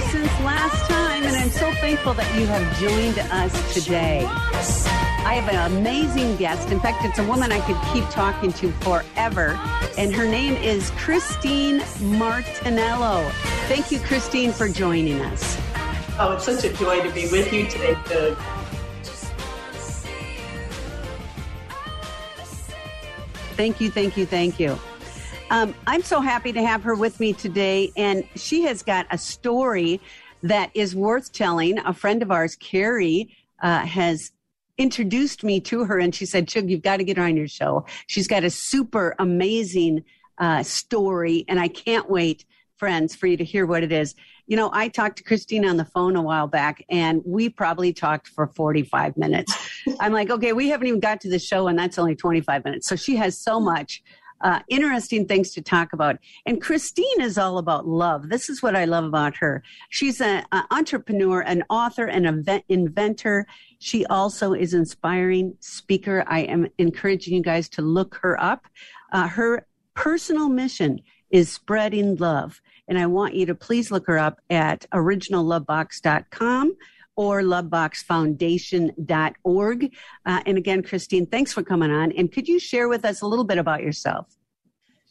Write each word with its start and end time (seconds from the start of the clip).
You 0.00 0.06
since 0.06 0.40
last 0.40 0.88
time, 0.90 1.24
and 1.24 1.36
I'm 1.36 1.50
so 1.50 1.70
thankful 1.74 2.14
that 2.14 2.38
you 2.38 2.46
have 2.46 2.80
joined 2.80 3.18
us 3.18 3.74
today. 3.74 4.24
I 4.24 5.34
have 5.34 5.52
an 5.52 5.72
amazing 5.72 6.36
guest. 6.36 6.70
In 6.70 6.80
fact, 6.80 7.04
it's 7.04 7.18
a 7.18 7.24
woman 7.24 7.52
I 7.52 7.60
could 7.60 7.76
keep 7.92 8.08
talking 8.08 8.50
to 8.54 8.72
forever, 8.80 9.60
and 9.98 10.14
her 10.14 10.26
name 10.26 10.54
is 10.54 10.90
Christine 10.92 11.80
Martinello. 12.18 13.30
Thank 13.68 13.92
you, 13.92 13.98
Christine, 14.00 14.52
for 14.52 14.70
joining 14.70 15.20
us. 15.20 15.58
Oh, 16.18 16.32
it's 16.32 16.44
such 16.44 16.64
a 16.64 16.72
joy 16.72 17.02
to 17.02 17.12
be 17.12 17.28
with 17.28 17.52
you 17.52 17.68
today, 17.68 17.94
Shug. 18.06 18.38
Thank 23.54 23.82
you, 23.82 23.90
thank 23.90 24.16
you, 24.16 24.24
thank 24.24 24.58
you. 24.58 24.78
Um, 25.50 25.74
I'm 25.88 26.02
so 26.02 26.20
happy 26.20 26.52
to 26.52 26.62
have 26.62 26.84
her 26.84 26.94
with 26.94 27.18
me 27.18 27.32
today, 27.32 27.90
and 27.96 28.22
she 28.36 28.62
has 28.62 28.84
got 28.84 29.08
a 29.10 29.18
story 29.18 30.00
that 30.44 30.70
is 30.74 30.94
worth 30.94 31.32
telling. 31.32 31.78
A 31.80 31.92
friend 31.92 32.22
of 32.22 32.30
ours, 32.30 32.54
Carrie, 32.54 33.36
uh, 33.60 33.80
has 33.80 34.30
introduced 34.78 35.42
me 35.42 35.58
to 35.62 35.84
her, 35.84 35.98
and 35.98 36.14
she 36.14 36.24
said, 36.24 36.48
"Shug, 36.48 36.70
you've 36.70 36.82
got 36.82 36.98
to 36.98 37.04
get 37.04 37.16
her 37.16 37.24
on 37.24 37.36
your 37.36 37.48
show. 37.48 37.84
She's 38.06 38.28
got 38.28 38.44
a 38.44 38.50
super 38.50 39.16
amazing 39.18 40.04
uh, 40.38 40.62
story, 40.62 41.44
and 41.48 41.58
I 41.58 41.66
can't 41.66 42.08
wait, 42.08 42.44
friends, 42.76 43.16
for 43.16 43.26
you 43.26 43.36
to 43.36 43.44
hear 43.44 43.66
what 43.66 43.82
it 43.82 43.90
is." 43.90 44.14
You 44.46 44.56
know, 44.56 44.70
I 44.72 44.86
talked 44.86 45.18
to 45.18 45.24
Christine 45.24 45.64
on 45.64 45.78
the 45.78 45.84
phone 45.84 46.14
a 46.14 46.22
while 46.22 46.46
back, 46.46 46.84
and 46.88 47.22
we 47.26 47.48
probably 47.48 47.92
talked 47.92 48.28
for 48.28 48.46
45 48.46 49.16
minutes. 49.16 49.52
I'm 50.00 50.12
like, 50.12 50.30
okay, 50.30 50.52
we 50.52 50.68
haven't 50.68 50.86
even 50.86 51.00
got 51.00 51.20
to 51.22 51.28
the 51.28 51.38
show, 51.40 51.66
and 51.66 51.76
that's 51.78 51.98
only 51.98 52.14
25 52.14 52.64
minutes. 52.64 52.88
So 52.88 52.94
she 52.94 53.16
has 53.16 53.38
so 53.38 53.58
much 53.58 54.02
uh, 54.40 54.60
interesting 54.68 55.26
things 55.26 55.52
to 55.52 55.62
talk 55.62 55.92
about. 55.92 56.16
And 56.46 56.60
Christine 56.60 57.20
is 57.20 57.38
all 57.38 57.58
about 57.58 57.86
love. 57.86 58.28
This 58.28 58.48
is 58.48 58.62
what 58.62 58.76
I 58.76 58.84
love 58.84 59.04
about 59.04 59.36
her. 59.36 59.62
She's 59.88 60.20
an 60.20 60.44
entrepreneur, 60.70 61.40
an 61.40 61.64
author, 61.68 62.06
an 62.06 62.26
event 62.26 62.64
inventor. 62.68 63.46
She 63.78 64.06
also 64.06 64.52
is 64.52 64.74
inspiring 64.74 65.56
speaker. 65.60 66.24
I 66.26 66.40
am 66.40 66.68
encouraging 66.78 67.34
you 67.34 67.42
guys 67.42 67.68
to 67.70 67.82
look 67.82 68.18
her 68.22 68.40
up. 68.42 68.66
Uh, 69.12 69.28
her 69.28 69.66
personal 69.94 70.48
mission 70.48 71.00
is 71.30 71.52
spreading 71.52 72.16
love. 72.16 72.60
And 72.88 72.98
I 72.98 73.06
want 73.06 73.34
you 73.34 73.46
to 73.46 73.54
please 73.54 73.90
look 73.90 74.06
her 74.06 74.18
up 74.18 74.40
at 74.50 74.86
originallovebox.com 74.92 76.76
or 77.16 77.42
loveboxfoundation.org. 77.42 79.94
Uh, 80.26 80.40
and 80.46 80.58
again, 80.58 80.82
Christine, 80.82 81.26
thanks 81.26 81.52
for 81.52 81.62
coming 81.62 81.90
on. 81.90 82.12
And 82.12 82.32
could 82.32 82.48
you 82.48 82.58
share 82.58 82.88
with 82.88 83.04
us 83.04 83.20
a 83.22 83.26
little 83.26 83.44
bit 83.44 83.58
about 83.58 83.82
yourself? 83.82 84.36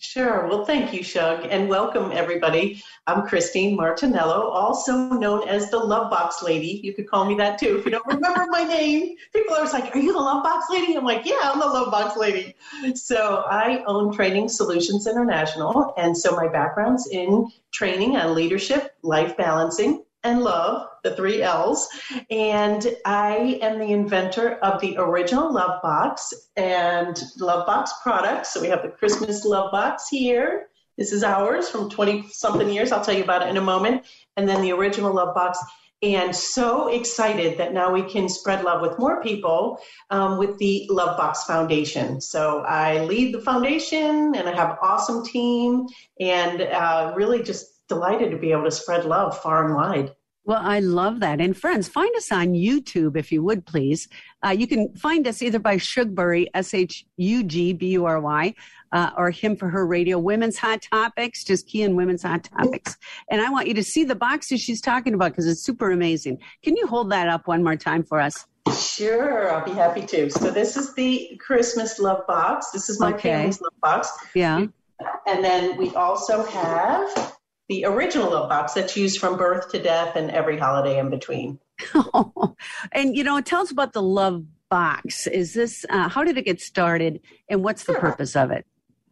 Sure. 0.02 0.47
Well, 0.47 0.64
thank 0.64 0.94
you, 0.94 1.03
Shug, 1.03 1.45
and 1.50 1.67
welcome 1.67 2.14
everybody. 2.14 2.81
I'm 3.05 3.27
Christine 3.27 3.77
Martinello, 3.77 4.45
also 4.45 5.09
known 5.09 5.45
as 5.45 5.70
the 5.70 5.77
Love 5.77 6.09
Box 6.09 6.42
Lady. 6.42 6.80
You 6.81 6.94
could 6.94 7.09
call 7.09 7.25
me 7.25 7.36
that 7.36 7.59
too 7.59 7.77
if 7.77 7.83
you 7.83 7.92
don't 7.92 8.08
remember 8.08 8.45
my 8.50 8.64
name. 8.64 9.17
People 9.33 9.55
are 9.55 9.58
always 9.58 9.73
like, 9.73 9.94
"Are 9.94 10.00
you 10.00 10.14
the 10.14 10.20
Love 10.20 10.42
Box 10.42 10.67
Lady?" 10.70 10.95
I'm 10.95 11.03
like, 11.03 11.25
"Yeah, 11.25 11.42
I'm 11.43 11.59
the 11.59 11.65
Love 11.65 11.92
Box 11.92 12.15
Lady." 12.15 12.55
So 12.95 13.43
I 13.49 13.83
own 13.88 14.14
Training 14.14 14.48
Solutions 14.48 15.05
International, 15.05 15.93
and 15.98 16.17
so 16.17 16.33
my 16.33 16.48
background's 16.48 17.08
in 17.08 17.52
training 17.71 18.15
on 18.15 18.33
leadership, 18.33 18.95
life 19.04 19.36
balancing, 19.36 20.05
and 20.24 20.42
love, 20.42 20.88
the 21.04 21.16
three 21.16 21.42
L's. 21.42 21.88
And 22.30 22.86
I 23.06 23.60
am 23.62 23.80
the 23.80 23.92
inventor 23.92 24.56
of 24.56 24.82
the 24.82 24.98
original 24.98 25.54
Love 25.54 25.82
Box 25.82 26.34
and 26.56 27.22
Love 27.40 27.66
Box 27.66 27.94
products. 28.04 28.54
So 28.54 28.62
we 28.62 28.68
have 28.68 28.84
the 28.84 28.90
Christmas 28.90 29.46
Love 29.46 29.72
Box 29.72 30.10
here. 30.10 30.68
This 30.98 31.14
is 31.14 31.24
ours 31.24 31.70
from 31.70 31.90
20 31.90 32.28
something 32.30 32.70
years. 32.70 32.92
I'll 32.92 33.04
tell 33.04 33.16
you 33.16 33.24
about 33.24 33.44
it 33.44 33.50
in 33.50 33.58
a 33.58 33.62
moment. 33.62 34.06
And 34.36 34.48
then 34.48 34.62
the 34.62 34.74
original 34.74 35.14
Love 35.14 35.34
Box. 35.34 35.58
And 36.02 36.34
so 36.34 36.88
excited 36.88 37.58
that 37.58 37.74
now 37.74 37.92
we 37.92 38.02
can 38.04 38.30
spread 38.30 38.64
love 38.64 38.82
with 38.82 38.98
more 38.98 39.22
people 39.22 39.80
um, 40.10 40.38
with 40.38 40.58
the 40.58 40.88
Love 40.90 41.18
Box 41.18 41.44
Foundation. 41.44 42.22
So 42.22 42.62
I 42.62 43.04
lead 43.04 43.34
the 43.34 43.42
foundation 43.42 44.34
and 44.34 44.48
I 44.48 44.56
have 44.56 44.72
an 44.72 44.78
awesome 44.82 45.26
team 45.26 45.88
and 46.20 46.62
uh, 46.62 47.14
really 47.16 47.44
just 47.44 47.79
delighted 47.89 48.32
to 48.32 48.38
be 48.38 48.52
able 48.52 48.64
to 48.64 48.72
spread 48.72 49.04
love 49.05 49.38
far 49.42 49.66
and 49.66 49.76
wide. 49.76 50.16
Well, 50.45 50.61
I 50.64 50.80
love 50.80 51.20
that. 51.20 51.42
And 51.42 51.55
friends, 51.55 51.88
find 51.88 52.16
us 52.16 52.32
on 52.32 52.54
YouTube 52.54 53.16
if 53.17 53.32
you 53.32 53.44
would, 53.44 53.66
please. 53.67 54.08
Uh, 54.44 54.50
you 54.50 54.66
can 54.66 54.95
find 54.95 55.27
us 55.27 55.42
either 55.44 55.60
by 55.60 55.76
Shugbury, 55.76 56.48
S 56.55 56.73
H 56.73 57.05
U 57.17 57.44
G 57.44 57.73
B 57.73 57.89
U 57.89 58.05
R 58.05 58.20
Y, 58.20 58.55
uh, 58.92 59.11
or 59.16 59.30
Him 59.30 59.55
for 59.55 59.70
Her 59.70 59.86
Radio, 59.86 60.17
Women's 60.17 60.58
Hot 60.58 60.82
Topics, 60.92 61.44
just 61.44 61.67
key 61.67 61.83
in 61.83 61.95
Women's 61.95 62.23
Hot 62.23 62.45
Topics. 62.45 62.98
And 63.30 63.42
I 63.42 63.50
want 63.52 63.67
you 63.67 63.76
to 63.76 63.83
see 63.83 64.04
the 64.06 64.16
boxes 64.16 64.60
she's 64.61 64.82
talking 64.82 65.14
about 65.14 65.32
because 65.33 65.45
it's 65.45 65.61
super 65.64 65.92
amazing. 65.92 66.39
Can 66.64 66.76
you 66.76 66.88
hold 66.88 67.11
that 67.11 67.27
up 67.27 67.48
one 67.48 67.64
more 67.64 67.76
time 67.76 68.04
for 68.04 68.20
us? 68.20 68.48
Sure, 68.76 69.52
I'll 69.54 69.66
be 69.66 69.71
happy 69.71 70.06
to. 70.08 70.32
So 70.32 70.50
this 70.50 70.77
is 70.77 70.95
the 70.95 71.38
Christmas 71.39 72.00
love 72.00 72.26
box. 72.27 72.71
This 72.71 72.89
is 72.89 73.00
my 73.00 73.14
Okay. 73.14 73.33
family's 73.33 73.61
love 73.61 73.73
box. 73.82 74.10
Yeah. 74.33 74.66
And 75.27 75.44
then 75.44 75.77
we 75.77 75.94
also 75.95 76.44
have 76.44 77.36
the 77.70 77.86
original 77.86 78.32
love 78.32 78.50
box 78.50 78.74
that's 78.74 78.98
used 78.98 79.20
from 79.20 79.38
birth 79.38 79.72
to 79.72 79.82
death 79.82 80.16
and 80.16 80.32
every 80.32 80.58
holiday 80.58 81.00
in 81.00 81.10
between. 81.10 81.60
and, 82.92 83.16
you 83.16 83.24
know, 83.24 83.40
tell 83.40 83.62
us 83.62 83.72
about 83.72 83.94
the 83.94 84.02
Love 84.02 84.44
Box. 84.70 85.28
Is 85.28 85.54
this, 85.54 85.86
uh, 85.90 86.10
how 86.10 86.24
did 86.24 86.38
it 86.38 86.46
get 86.46 86.60
started 86.60 87.22
and 87.48 87.64
what's 87.64 87.84
the 87.84 87.94
Sure. 87.94 88.02
purpose 88.02 88.36
of 88.36 88.52
it? 88.52 88.66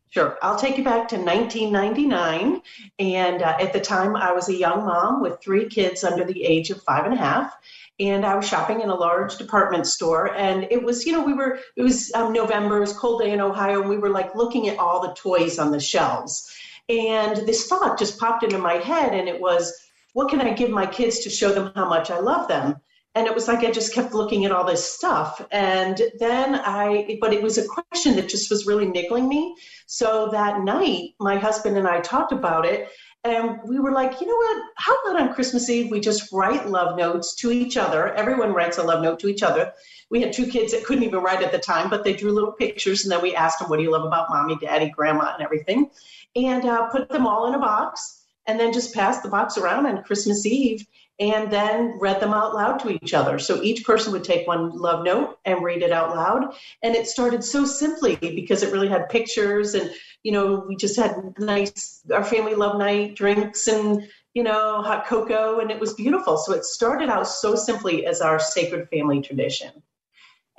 Sure. 0.09 0.37
I'll 0.41 0.57
take 0.57 0.77
you 0.77 0.83
back 0.83 1.07
to 1.09 1.17
1999. 1.17 2.61
And 2.97 3.41
uh, 3.43 3.57
at 3.59 3.73
the 3.73 3.79
time, 3.79 4.15
I 4.15 4.31
was 4.31 4.49
a 4.49 4.55
young 4.55 4.85
mom 4.85 5.21
with 5.21 5.39
three 5.41 5.67
kids 5.67 6.03
under 6.03 6.25
the 6.25 6.43
age 6.43 6.71
of 6.71 6.81
five 6.81 7.05
and 7.05 7.13
a 7.13 7.17
half. 7.17 7.53
And 7.99 8.25
I 8.25 8.35
was 8.35 8.47
shopping 8.47 8.81
in 8.81 8.89
a 8.89 8.95
large 8.95 9.37
department 9.37 9.85
store. 9.85 10.33
And 10.33 10.67
it 10.71 10.81
was, 10.81 11.05
you 11.05 11.11
know, 11.11 11.23
we 11.23 11.33
were, 11.33 11.59
it 11.75 11.83
was 11.83 12.11
um, 12.13 12.33
November, 12.33 12.77
it 12.77 12.81
was 12.81 12.93
cold 12.93 13.21
day 13.21 13.31
in 13.31 13.41
Ohio. 13.41 13.81
And 13.81 13.89
we 13.89 13.97
were 13.97 14.09
like 14.09 14.33
looking 14.33 14.67
at 14.69 14.79
all 14.79 15.01
the 15.01 15.13
toys 15.13 15.59
on 15.59 15.71
the 15.71 15.79
shelves. 15.79 16.51
And 16.89 17.37
this 17.47 17.67
thought 17.67 17.99
just 17.99 18.19
popped 18.19 18.43
into 18.43 18.57
my 18.57 18.75
head. 18.75 19.13
And 19.13 19.27
it 19.27 19.39
was, 19.39 19.73
what 20.13 20.29
can 20.29 20.41
I 20.41 20.53
give 20.53 20.69
my 20.69 20.85
kids 20.85 21.19
to 21.19 21.29
show 21.29 21.53
them 21.53 21.71
how 21.75 21.87
much 21.87 22.09
I 22.09 22.19
love 22.19 22.47
them? 22.47 22.75
And 23.15 23.25
it 23.25 23.33
was 23.33 23.47
like 23.47 23.65
I 23.65 23.71
just 23.71 23.95
kept 23.95 24.13
looking 24.13 24.45
at 24.45 24.51
all 24.51 24.63
this 24.63 24.85
stuff. 24.85 25.45
And 25.51 25.99
then 26.19 26.61
I, 26.63 27.17
but 27.19 27.33
it 27.33 27.41
was 27.41 27.57
a 27.57 27.67
question 27.67 28.15
that 28.15 28.29
just 28.29 28.51
was 28.51 28.67
really 28.67 28.87
niggling 28.87 29.27
me. 29.27 29.55
So 29.87 30.29
that 30.31 30.61
night, 30.61 31.15
my 31.19 31.35
husband 31.37 31.77
and 31.77 31.87
I 31.87 31.99
talked 32.01 32.31
about 32.31 32.65
it, 32.65 32.89
and 33.23 33.59
we 33.65 33.79
were 33.79 33.91
like, 33.91 34.21
you 34.21 34.27
know 34.27 34.35
what? 34.35 34.63
How 34.75 34.95
about 35.01 35.21
on 35.21 35.33
Christmas 35.33 35.69
Eve, 35.69 35.91
we 35.91 35.99
just 35.99 36.31
write 36.31 36.69
love 36.69 36.97
notes 36.97 37.35
to 37.35 37.51
each 37.51 37.75
other? 37.75 38.13
Everyone 38.13 38.53
writes 38.53 38.77
a 38.77 38.83
love 38.83 39.01
note 39.01 39.19
to 39.19 39.27
each 39.27 39.43
other. 39.43 39.73
We 40.09 40.21
had 40.21 40.31
two 40.31 40.47
kids 40.47 40.71
that 40.71 40.85
couldn't 40.85 41.03
even 41.03 41.19
write 41.19 41.43
at 41.43 41.51
the 41.51 41.59
time, 41.59 41.89
but 41.89 42.03
they 42.03 42.13
drew 42.13 42.31
little 42.31 42.53
pictures, 42.53 43.03
and 43.03 43.11
then 43.11 43.21
we 43.21 43.35
asked 43.35 43.59
them, 43.59 43.69
what 43.69 43.77
do 43.77 43.83
you 43.83 43.91
love 43.91 44.05
about 44.05 44.29
mommy, 44.29 44.57
daddy, 44.61 44.89
grandma, 44.89 45.33
and 45.33 45.43
everything? 45.43 45.89
And 46.35 46.65
uh, 46.65 46.89
put 46.89 47.09
them 47.09 47.27
all 47.27 47.47
in 47.47 47.55
a 47.55 47.59
box, 47.59 48.25
and 48.45 48.59
then 48.59 48.71
just 48.71 48.93
pass 48.93 49.21
the 49.21 49.29
box 49.29 49.57
around 49.57 49.85
on 49.85 50.03
Christmas 50.03 50.45
Eve 50.45 50.85
and 51.19 51.51
then 51.51 51.97
read 51.99 52.19
them 52.19 52.33
out 52.33 52.53
loud 52.53 52.79
to 52.79 52.89
each 52.89 53.13
other. 53.13 53.39
So 53.39 53.61
each 53.63 53.83
person 53.83 54.11
would 54.11 54.23
take 54.23 54.47
one 54.47 54.69
love 54.69 55.03
note 55.03 55.39
and 55.45 55.63
read 55.63 55.81
it 55.81 55.91
out 55.91 56.15
loud. 56.15 56.53
And 56.83 56.95
it 56.95 57.07
started 57.07 57.43
so 57.43 57.65
simply 57.65 58.15
because 58.15 58.61
it 58.61 58.71
really 58.71 58.87
had 58.87 59.09
pictures 59.09 59.73
and, 59.73 59.91
you 60.23 60.31
know, 60.31 60.63
we 60.67 60.75
just 60.75 60.95
had 60.95 61.15
nice, 61.39 62.01
our 62.13 62.23
family 62.23 62.53
love 62.53 62.77
night 62.77 63.15
drinks 63.15 63.67
and, 63.67 64.07
you 64.35 64.43
know, 64.43 64.81
hot 64.83 65.07
cocoa 65.07 65.59
and 65.59 65.71
it 65.71 65.79
was 65.79 65.93
beautiful. 65.93 66.37
So 66.37 66.53
it 66.53 66.65
started 66.65 67.09
out 67.09 67.27
so 67.27 67.55
simply 67.55 68.05
as 68.05 68.21
our 68.21 68.39
sacred 68.39 68.87
family 68.89 69.21
tradition. 69.21 69.71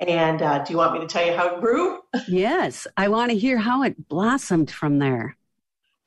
And 0.05 0.41
uh, 0.41 0.63
do 0.63 0.73
you 0.73 0.77
want 0.77 0.93
me 0.93 0.99
to 0.99 1.07
tell 1.07 1.25
you 1.25 1.33
how 1.33 1.55
it 1.55 1.61
grew? 1.61 1.99
Yes. 2.27 2.87
I 2.97 3.09
want 3.09 3.31
to 3.31 3.37
hear 3.37 3.57
how 3.57 3.83
it 3.83 4.07
blossomed 4.07 4.71
from 4.71 4.99
there. 4.99 5.37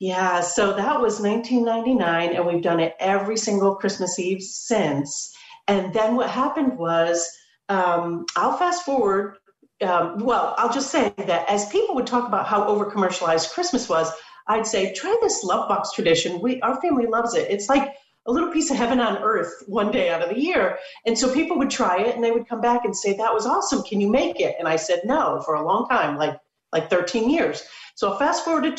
Yeah, 0.02 0.40
so 0.40 0.72
that 0.72 1.00
was 1.00 1.20
1999, 1.20 2.34
and 2.34 2.44
we've 2.44 2.60
done 2.60 2.80
it 2.80 2.96
every 2.98 3.36
single 3.36 3.76
Christmas 3.76 4.18
Eve 4.18 4.42
since. 4.42 5.32
And 5.68 5.94
then 5.94 6.16
what 6.16 6.28
happened 6.28 6.76
was, 6.76 7.30
um, 7.68 8.26
I'll 8.34 8.56
fast 8.56 8.84
forward. 8.84 9.36
Um, 9.80 10.18
well, 10.18 10.56
I'll 10.58 10.72
just 10.72 10.90
say 10.90 11.14
that 11.18 11.48
as 11.48 11.68
people 11.68 11.94
would 11.94 12.08
talk 12.08 12.26
about 12.26 12.48
how 12.48 12.66
over 12.66 12.84
commercialized 12.86 13.52
Christmas 13.52 13.88
was, 13.88 14.10
I'd 14.48 14.66
say, 14.66 14.92
try 14.92 15.16
this 15.22 15.44
love 15.44 15.68
box 15.68 15.92
tradition. 15.92 16.40
We, 16.40 16.60
our 16.62 16.80
family 16.80 17.06
loves 17.06 17.36
it. 17.36 17.48
It's 17.48 17.68
like 17.68 17.94
a 18.26 18.32
little 18.32 18.50
piece 18.50 18.72
of 18.72 18.76
heaven 18.78 18.98
on 18.98 19.22
earth 19.22 19.62
one 19.68 19.92
day 19.92 20.10
out 20.10 20.20
of 20.20 20.30
the 20.30 20.40
year. 20.40 20.78
And 21.06 21.16
so 21.16 21.32
people 21.32 21.56
would 21.58 21.70
try 21.70 21.98
it 21.98 22.16
and 22.16 22.24
they 22.24 22.32
would 22.32 22.48
come 22.48 22.60
back 22.60 22.84
and 22.84 22.96
say, 22.96 23.16
that 23.18 23.32
was 23.32 23.46
awesome. 23.46 23.84
Can 23.84 24.00
you 24.00 24.10
make 24.10 24.40
it? 24.40 24.56
And 24.58 24.66
I 24.66 24.74
said, 24.74 25.02
no, 25.04 25.40
for 25.44 25.54
a 25.54 25.64
long 25.64 25.88
time, 25.88 26.16
like, 26.16 26.36
like 26.72 26.90
13 26.90 27.30
years. 27.30 27.62
So 27.94 28.18
fast 28.18 28.44
forward 28.44 28.64
to 28.64 28.74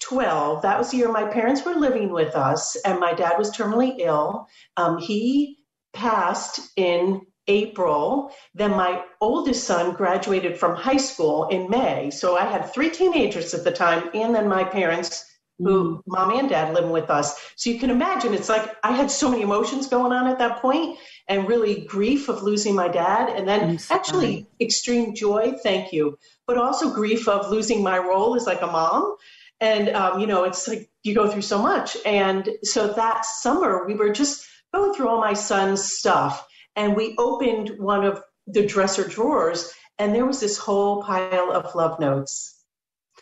2012, 0.00 0.62
that 0.62 0.78
was 0.78 0.90
the 0.90 0.98
year 0.98 1.10
my 1.10 1.24
parents 1.24 1.64
were 1.64 1.74
living 1.74 2.10
with 2.10 2.34
us 2.34 2.76
and 2.84 3.00
my 3.00 3.14
dad 3.14 3.38
was 3.38 3.50
terminally 3.50 3.96
ill. 3.98 4.48
Um, 4.76 4.98
he 4.98 5.58
passed 5.92 6.60
in 6.76 7.22
April. 7.48 8.32
Then 8.54 8.72
my 8.72 9.02
oldest 9.20 9.64
son 9.64 9.94
graduated 9.94 10.58
from 10.58 10.76
high 10.76 10.96
school 10.96 11.48
in 11.48 11.70
May. 11.70 12.10
So 12.10 12.36
I 12.36 12.44
had 12.44 12.72
three 12.72 12.90
teenagers 12.90 13.54
at 13.54 13.64
the 13.64 13.72
time, 13.72 14.10
and 14.14 14.34
then 14.34 14.48
my 14.48 14.64
parents, 14.64 15.24
who 15.58 15.96
mm. 15.96 16.02
mommy 16.06 16.38
and 16.38 16.48
dad 16.48 16.74
living 16.74 16.90
with 16.90 17.08
us. 17.08 17.52
So 17.56 17.70
you 17.70 17.78
can 17.78 17.90
imagine 17.90 18.34
it's 18.34 18.48
like 18.48 18.76
I 18.82 18.92
had 18.92 19.10
so 19.10 19.30
many 19.30 19.42
emotions 19.42 19.88
going 19.88 20.12
on 20.12 20.26
at 20.26 20.38
that 20.38 20.60
point, 20.60 20.98
and 21.28 21.48
really 21.48 21.86
grief 21.86 22.28
of 22.28 22.42
losing 22.42 22.74
my 22.74 22.88
dad, 22.88 23.30
and 23.30 23.48
then 23.48 23.78
actually 23.90 24.48
extreme 24.60 25.14
joy, 25.14 25.54
thank 25.62 25.92
you, 25.92 26.18
but 26.46 26.58
also 26.58 26.92
grief 26.92 27.28
of 27.28 27.50
losing 27.50 27.82
my 27.82 27.98
role 27.98 28.36
as 28.36 28.46
like 28.46 28.62
a 28.62 28.66
mom. 28.66 29.16
And 29.60 29.88
um, 29.90 30.20
you 30.20 30.26
know, 30.26 30.44
it's 30.44 30.68
like 30.68 30.90
you 31.02 31.14
go 31.14 31.28
through 31.28 31.42
so 31.42 31.60
much. 31.60 31.96
And 32.04 32.48
so 32.62 32.92
that 32.92 33.24
summer, 33.24 33.86
we 33.86 33.94
were 33.94 34.10
just 34.10 34.46
going 34.74 34.94
through 34.94 35.08
all 35.08 35.20
my 35.20 35.32
son's 35.32 35.84
stuff 35.84 36.46
and 36.74 36.94
we 36.94 37.14
opened 37.18 37.78
one 37.78 38.04
of 38.04 38.22
the 38.46 38.66
dresser 38.66 39.06
drawers 39.06 39.72
and 39.98 40.14
there 40.14 40.26
was 40.26 40.40
this 40.40 40.58
whole 40.58 41.02
pile 41.02 41.50
of 41.52 41.74
love 41.74 41.98
notes. 41.98 42.52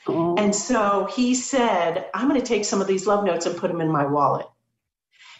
Oh. 0.06 0.34
And 0.36 0.54
so 0.54 1.08
he 1.14 1.34
said, 1.34 2.06
I'm 2.12 2.28
going 2.28 2.40
to 2.40 2.46
take 2.46 2.64
some 2.64 2.80
of 2.80 2.86
these 2.86 3.06
love 3.06 3.24
notes 3.24 3.46
and 3.46 3.56
put 3.56 3.70
them 3.70 3.80
in 3.80 3.90
my 3.90 4.04
wallet 4.04 4.46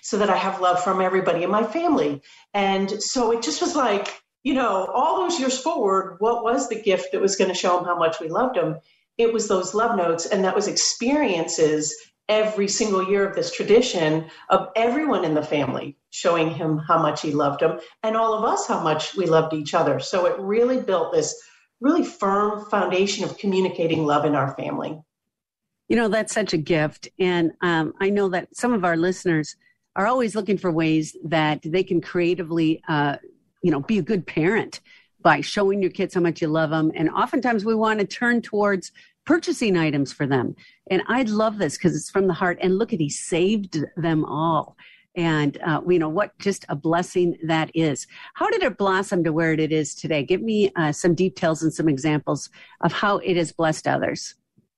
so 0.00 0.18
that 0.18 0.30
I 0.30 0.36
have 0.36 0.60
love 0.60 0.82
from 0.82 1.00
everybody 1.00 1.42
in 1.42 1.50
my 1.50 1.64
family. 1.64 2.22
And 2.52 3.02
so 3.02 3.32
it 3.32 3.42
just 3.42 3.60
was 3.60 3.74
like, 3.74 4.08
you 4.42 4.54
know, 4.54 4.84
all 4.86 5.22
those 5.22 5.40
years 5.40 5.58
forward, 5.58 6.16
what 6.20 6.44
was 6.44 6.68
the 6.68 6.80
gift 6.80 7.12
that 7.12 7.20
was 7.20 7.36
going 7.36 7.48
to 7.48 7.56
show 7.56 7.78
him 7.78 7.84
how 7.84 7.96
much 7.96 8.20
we 8.20 8.28
loved 8.28 8.56
him? 8.56 8.76
It 9.18 9.32
was 9.32 9.48
those 9.48 9.74
love 9.74 9.96
notes, 9.96 10.26
and 10.26 10.44
that 10.44 10.54
was 10.54 10.66
experiences 10.66 11.94
every 12.28 12.68
single 12.68 13.08
year 13.08 13.28
of 13.28 13.34
this 13.34 13.52
tradition 13.52 14.26
of 14.48 14.68
everyone 14.76 15.24
in 15.24 15.34
the 15.34 15.42
family 15.42 15.96
showing 16.10 16.50
him 16.50 16.78
how 16.78 17.00
much 17.00 17.20
he 17.20 17.32
loved 17.32 17.60
him 17.60 17.78
and 18.02 18.16
all 18.16 18.32
of 18.32 18.44
us 18.44 18.66
how 18.66 18.80
much 18.80 19.14
we 19.14 19.26
loved 19.26 19.52
each 19.52 19.74
other. 19.74 20.00
So 20.00 20.26
it 20.26 20.38
really 20.38 20.80
built 20.80 21.12
this 21.12 21.34
really 21.80 22.04
firm 22.04 22.64
foundation 22.70 23.24
of 23.24 23.36
communicating 23.36 24.06
love 24.06 24.24
in 24.24 24.34
our 24.34 24.56
family. 24.56 24.98
You 25.88 25.96
know, 25.96 26.08
that's 26.08 26.32
such 26.32 26.54
a 26.54 26.58
gift. 26.58 27.08
And 27.18 27.52
um, 27.60 27.92
I 28.00 28.08
know 28.08 28.30
that 28.30 28.56
some 28.56 28.72
of 28.72 28.84
our 28.84 28.96
listeners 28.96 29.54
are 29.94 30.06
always 30.06 30.34
looking 30.34 30.56
for 30.56 30.70
ways 30.70 31.14
that 31.24 31.60
they 31.62 31.84
can 31.84 32.00
creatively, 32.00 32.82
uh, 32.88 33.16
you 33.62 33.70
know, 33.70 33.80
be 33.80 33.98
a 33.98 34.02
good 34.02 34.26
parent 34.26 34.80
by 35.24 35.40
showing 35.40 35.82
your 35.82 35.90
kids 35.90 36.14
how 36.14 36.20
much 36.20 36.40
you 36.40 36.46
love 36.46 36.70
them. 36.70 36.92
And 36.94 37.10
oftentimes 37.10 37.64
we 37.64 37.74
want 37.74 37.98
to 37.98 38.06
turn 38.06 38.42
towards 38.42 38.92
purchasing 39.24 39.76
items 39.76 40.12
for 40.12 40.26
them. 40.26 40.54
And 40.90 41.02
I 41.08 41.22
love 41.22 41.58
this 41.58 41.76
because 41.76 41.96
it's 41.96 42.10
from 42.10 42.28
the 42.28 42.34
heart. 42.34 42.58
And 42.60 42.78
look 42.78 42.92
at, 42.92 43.00
he 43.00 43.08
saved 43.08 43.82
them 43.96 44.24
all. 44.26 44.76
And, 45.16 45.58
uh, 45.66 45.80
you 45.88 45.98
know, 45.98 46.08
what 46.08 46.38
just 46.38 46.66
a 46.68 46.76
blessing 46.76 47.36
that 47.46 47.70
is. 47.74 48.06
How 48.34 48.50
did 48.50 48.62
it 48.62 48.76
blossom 48.76 49.24
to 49.24 49.32
where 49.32 49.52
it 49.52 49.72
is 49.72 49.94
today? 49.94 50.22
Give 50.24 50.42
me 50.42 50.70
uh, 50.76 50.92
some 50.92 51.14
details 51.14 51.62
and 51.62 51.72
some 51.72 51.88
examples 51.88 52.50
of 52.82 52.92
how 52.92 53.18
it 53.18 53.36
has 53.36 53.50
blessed 53.50 53.88
others. 53.88 54.34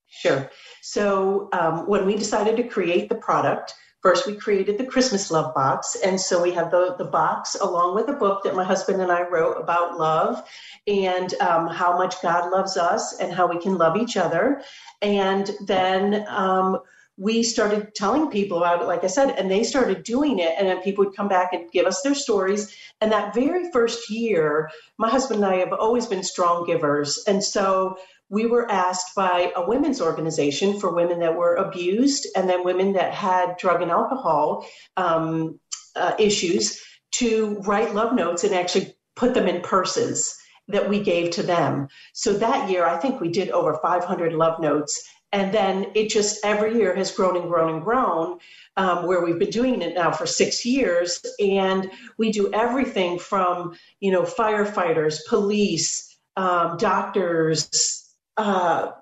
Sure. 0.09 0.49
So 0.83 1.49
um, 1.53 1.89
when 1.89 2.07
we 2.07 2.15
decided 2.15 2.57
to 2.59 2.65
create 2.65 3.09
the 3.09 3.17
product, 3.17 3.75
First, 4.07 4.29
we 4.29 4.37
created 4.37 4.79
the 4.79 4.87
Christmas 4.87 5.33
Love 5.33 5.53
Box. 5.53 5.97
And 5.97 6.21
so 6.21 6.41
we 6.41 6.53
have 6.53 6.71
the, 6.71 6.95
the 6.97 7.07
box 7.07 7.57
along 7.61 7.97
with 7.97 8.09
a 8.09 8.13
book 8.13 8.45
that 8.45 8.55
my 8.55 8.63
husband 8.63 9.03
and 9.03 9.11
I 9.11 9.23
wrote 9.23 9.61
about 9.61 9.99
love 9.99 10.49
and 10.87 11.35
um, 11.41 11.67
how 11.67 11.99
much 11.99 12.23
God 12.23 12.53
loves 12.53 12.77
us 12.77 13.19
and 13.19 13.33
how 13.33 13.49
we 13.49 13.59
can 13.59 13.77
love 13.77 13.97
each 13.97 14.17
other. 14.17 14.63
And 15.03 15.51
then 15.67 16.25
um, 16.29 16.79
we 17.17 17.43
started 17.43 17.97
telling 17.97 18.31
people 18.31 18.59
about 18.59 18.81
it, 18.81 18.85
like 18.85 19.03
I 19.03 19.09
said, 19.09 19.31
and 19.37 19.51
they 19.51 19.65
started 19.65 20.05
doing 20.05 20.39
it. 20.39 20.55
And 20.57 20.69
then 20.69 20.83
people 20.83 21.05
would 21.05 21.17
come 21.17 21.27
back 21.27 21.53
and 21.53 21.69
give 21.73 21.87
us 21.87 22.03
their 22.03 22.15
stories. 22.15 22.77
And 23.01 23.11
that 23.11 23.35
very 23.35 23.73
first 23.73 24.09
year, 24.09 24.71
my 24.99 25.11
husband 25.11 25.43
and 25.43 25.53
I 25.53 25.57
have 25.57 25.73
always 25.73 26.07
been 26.07 26.23
strong 26.23 26.65
givers. 26.65 27.25
And 27.27 27.43
so 27.43 27.99
we 28.29 28.47
were 28.47 28.71
asked 28.71 29.15
by 29.15 29.53
a 29.55 29.67
women's 29.67 30.01
organization 30.01 30.81
for 30.81 30.95
women 30.95 31.21
that 31.21 31.37
were 31.37 31.55
abused 31.55 32.27
and 32.35 32.49
then 32.49 32.65
women 32.65 32.93
that 32.95 33.15
had 33.15 33.57
drug 33.57 33.83
and 33.83 33.91
alcohol 33.91 34.67
um, 34.97 35.59
uh, 35.95 36.15
issues 36.19 36.83
to 37.13 37.61
write 37.61 37.95
love 37.95 38.15
notes 38.15 38.45
and 38.45 38.55
actually 38.55 38.95
put 39.15 39.35
them 39.35 39.47
in 39.47 39.63
purses 39.63 40.37
that 40.69 40.89
we 40.89 41.01
gave 41.01 41.31
to 41.31 41.43
them. 41.43 41.89
So 42.13 42.33
that 42.35 42.69
year, 42.69 42.85
I 42.85 42.99
think 42.99 43.21
we 43.21 43.29
did 43.31 43.51
over 43.51 43.79
500 43.81 44.33
love 44.33 44.61
notes. 44.61 45.03
And 45.33 45.53
then 45.53 45.87
it 45.95 46.09
just 46.09 46.45
every 46.45 46.77
year 46.77 46.95
has 46.95 47.13
grown 47.13 47.37
and 47.37 47.49
grown 47.49 47.75
and 47.75 47.83
grown, 47.83 48.39
um, 48.77 49.07
where 49.07 49.25
we've 49.25 49.39
been 49.39 49.51
doing 49.51 49.83
it 49.83 49.95
now 49.95 50.11
for 50.11 50.27
six 50.27 50.65
years. 50.65 51.21
And 51.41 51.91
we 52.19 52.33
do 52.33 52.53
everything 52.53 53.19
from, 53.19 53.77
you 54.01 54.11
know, 54.11 54.23
firefighters, 54.23 55.19
police, 55.29 56.17
um, 56.37 56.77
doctors, 56.79 58.06
uh, 58.37 58.93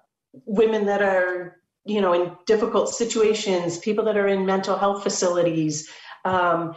women 0.45 0.87
that 0.87 1.03
are 1.03 1.61
you 1.85 2.01
know 2.01 2.13
in 2.13 2.33
difficult 2.47 2.89
situations 2.89 3.79
people 3.79 4.05
that 4.05 4.17
are 4.17 4.29
in 4.29 4.47
mental 4.47 4.77
health 4.77 5.03
facilities 5.03 5.89
um, 6.25 6.75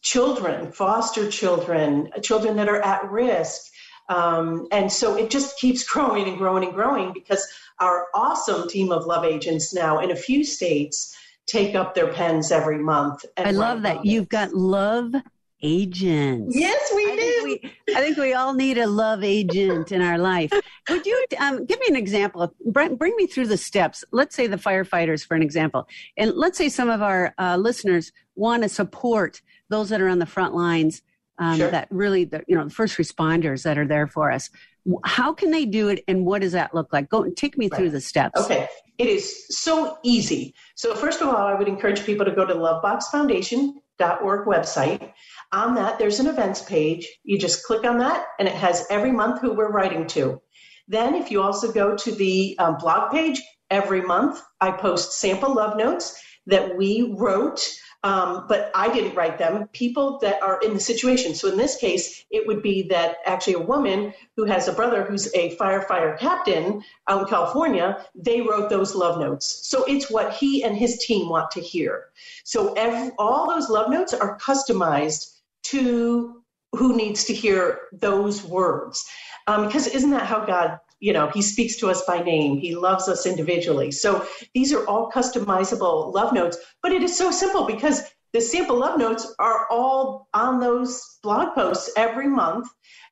children 0.00 0.72
foster 0.72 1.30
children 1.30 2.10
children 2.22 2.56
that 2.56 2.68
are 2.68 2.80
at 2.82 3.10
risk 3.10 3.62
um, 4.08 4.68
and 4.70 4.90
so 4.92 5.16
it 5.16 5.30
just 5.30 5.58
keeps 5.58 5.82
growing 5.92 6.28
and 6.28 6.38
growing 6.38 6.64
and 6.64 6.74
growing 6.74 7.12
because 7.12 7.46
our 7.80 8.06
awesome 8.14 8.68
team 8.68 8.92
of 8.92 9.04
love 9.04 9.24
agents 9.24 9.74
now 9.74 9.98
in 9.98 10.10
a 10.10 10.16
few 10.16 10.44
states 10.44 11.14
take 11.46 11.74
up 11.74 11.94
their 11.94 12.12
pens 12.12 12.52
every 12.52 12.78
month 12.78 13.24
i 13.36 13.50
love 13.50 13.82
that 13.82 14.04
you've 14.04 14.28
got 14.28 14.54
love 14.54 15.14
agents. 15.62 16.56
Yes, 16.56 16.92
we 16.94 17.04
I 17.04 17.10
do. 17.10 17.15
Think 17.15 17.15
we, 17.62 17.94
I 17.94 18.00
think 18.00 18.16
we 18.16 18.34
all 18.34 18.54
need 18.54 18.78
a 18.78 18.86
love 18.86 19.24
agent 19.24 19.92
in 19.92 20.02
our 20.02 20.18
life. 20.18 20.52
Would 20.88 21.06
you 21.06 21.26
um, 21.38 21.64
give 21.66 21.78
me 21.80 21.86
an 21.88 21.96
example? 21.96 22.54
Bring, 22.66 22.96
bring, 22.96 23.14
me 23.16 23.26
through 23.26 23.46
the 23.46 23.56
steps. 23.56 24.04
Let's 24.12 24.34
say 24.34 24.46
the 24.46 24.56
firefighters, 24.56 25.26
for 25.26 25.34
an 25.34 25.42
example, 25.42 25.88
and 26.16 26.32
let's 26.34 26.58
say 26.58 26.68
some 26.68 26.90
of 26.90 27.02
our 27.02 27.34
uh, 27.38 27.56
listeners 27.56 28.12
want 28.34 28.62
to 28.62 28.68
support 28.68 29.40
those 29.68 29.88
that 29.88 30.00
are 30.00 30.08
on 30.08 30.18
the 30.18 30.26
front 30.26 30.54
lines. 30.54 31.02
Um, 31.38 31.58
sure. 31.58 31.70
That 31.70 31.88
really, 31.90 32.24
the, 32.24 32.42
you 32.48 32.56
know, 32.56 32.64
the 32.64 32.70
first 32.70 32.96
responders 32.96 33.62
that 33.64 33.76
are 33.76 33.86
there 33.86 34.06
for 34.06 34.32
us. 34.32 34.48
How 35.04 35.34
can 35.34 35.50
they 35.50 35.66
do 35.66 35.88
it, 35.88 36.02
and 36.08 36.24
what 36.24 36.40
does 36.40 36.52
that 36.52 36.74
look 36.74 36.92
like? 36.94 37.10
Go 37.10 37.28
take 37.30 37.58
me 37.58 37.68
right. 37.68 37.76
through 37.76 37.90
the 37.90 38.00
steps. 38.00 38.40
Okay, 38.40 38.68
it 38.96 39.08
is 39.08 39.46
so 39.48 39.98
easy. 40.02 40.54
So 40.76 40.94
first 40.94 41.20
of 41.20 41.28
all, 41.28 41.36
I 41.36 41.54
would 41.54 41.68
encourage 41.68 42.06
people 42.06 42.24
to 42.24 42.32
go 42.32 42.46
to 42.46 42.54
loveboxfoundation.org 44.00 44.46
website 44.46 45.12
on 45.52 45.74
that, 45.76 45.98
there's 45.98 46.20
an 46.20 46.26
events 46.26 46.62
page. 46.62 47.08
You 47.24 47.38
just 47.38 47.64
click 47.64 47.84
on 47.84 47.98
that, 47.98 48.26
and 48.38 48.48
it 48.48 48.54
has 48.54 48.86
every 48.90 49.12
month 49.12 49.40
who 49.40 49.52
we're 49.52 49.70
writing 49.70 50.06
to. 50.08 50.40
Then, 50.88 51.14
if 51.14 51.30
you 51.30 51.42
also 51.42 51.72
go 51.72 51.96
to 51.96 52.12
the 52.12 52.56
um, 52.58 52.76
blog 52.78 53.12
page, 53.12 53.40
every 53.70 54.00
month 54.00 54.40
I 54.60 54.72
post 54.72 55.18
sample 55.18 55.54
love 55.54 55.76
notes 55.76 56.20
that 56.46 56.76
we 56.76 57.14
wrote, 57.16 57.60
um, 58.02 58.46
but 58.48 58.70
I 58.74 58.92
didn't 58.92 59.14
write 59.14 59.38
them. 59.38 59.68
People 59.72 60.18
that 60.18 60.42
are 60.42 60.60
in 60.60 60.74
the 60.74 60.80
situation. 60.80 61.34
So 61.34 61.48
in 61.48 61.56
this 61.56 61.76
case, 61.76 62.24
it 62.30 62.46
would 62.46 62.62
be 62.62 62.82
that 62.88 63.16
actually 63.24 63.54
a 63.54 63.60
woman 63.60 64.12
who 64.36 64.44
has 64.44 64.68
a 64.68 64.72
brother 64.72 65.04
who's 65.04 65.32
a 65.34 65.56
firefighter 65.56 66.18
captain 66.18 66.82
out 67.08 67.22
in 67.22 67.26
California, 67.28 68.04
they 68.14 68.40
wrote 68.40 68.70
those 68.70 68.94
love 68.94 69.18
notes. 69.18 69.66
So 69.68 69.84
it's 69.84 70.10
what 70.10 70.34
he 70.34 70.62
and 70.62 70.76
his 70.76 70.98
team 70.98 71.28
want 71.28 71.50
to 71.52 71.60
hear. 71.60 72.04
So 72.44 72.74
every, 72.74 73.12
all 73.18 73.48
those 73.48 73.68
love 73.68 73.90
notes 73.90 74.14
are 74.14 74.38
customized 74.38 75.32
to 75.64 76.42
who 76.72 76.96
needs 76.96 77.24
to 77.24 77.34
hear 77.34 77.80
those 77.92 78.44
words. 78.44 79.04
Um, 79.46 79.66
because 79.66 79.86
isn't 79.86 80.10
that 80.10 80.26
how 80.26 80.44
God, 80.44 80.78
you 81.00 81.12
know, 81.12 81.28
He 81.28 81.42
speaks 81.42 81.76
to 81.76 81.88
us 81.88 82.02
by 82.06 82.22
name, 82.22 82.58
He 82.58 82.74
loves 82.74 83.08
us 83.08 83.26
individually. 83.26 83.90
So 83.90 84.26
these 84.54 84.72
are 84.72 84.86
all 84.86 85.10
customizable 85.10 86.14
love 86.14 86.32
notes, 86.32 86.58
but 86.82 86.92
it 86.92 87.02
is 87.02 87.16
so 87.16 87.30
simple 87.30 87.66
because 87.66 88.02
the 88.32 88.40
sample 88.40 88.78
love 88.78 88.98
notes 88.98 89.34
are 89.38 89.66
all 89.70 90.28
on 90.34 90.60
those 90.60 91.18
blog 91.22 91.54
posts 91.54 91.90
every 91.96 92.28
month. 92.28 92.68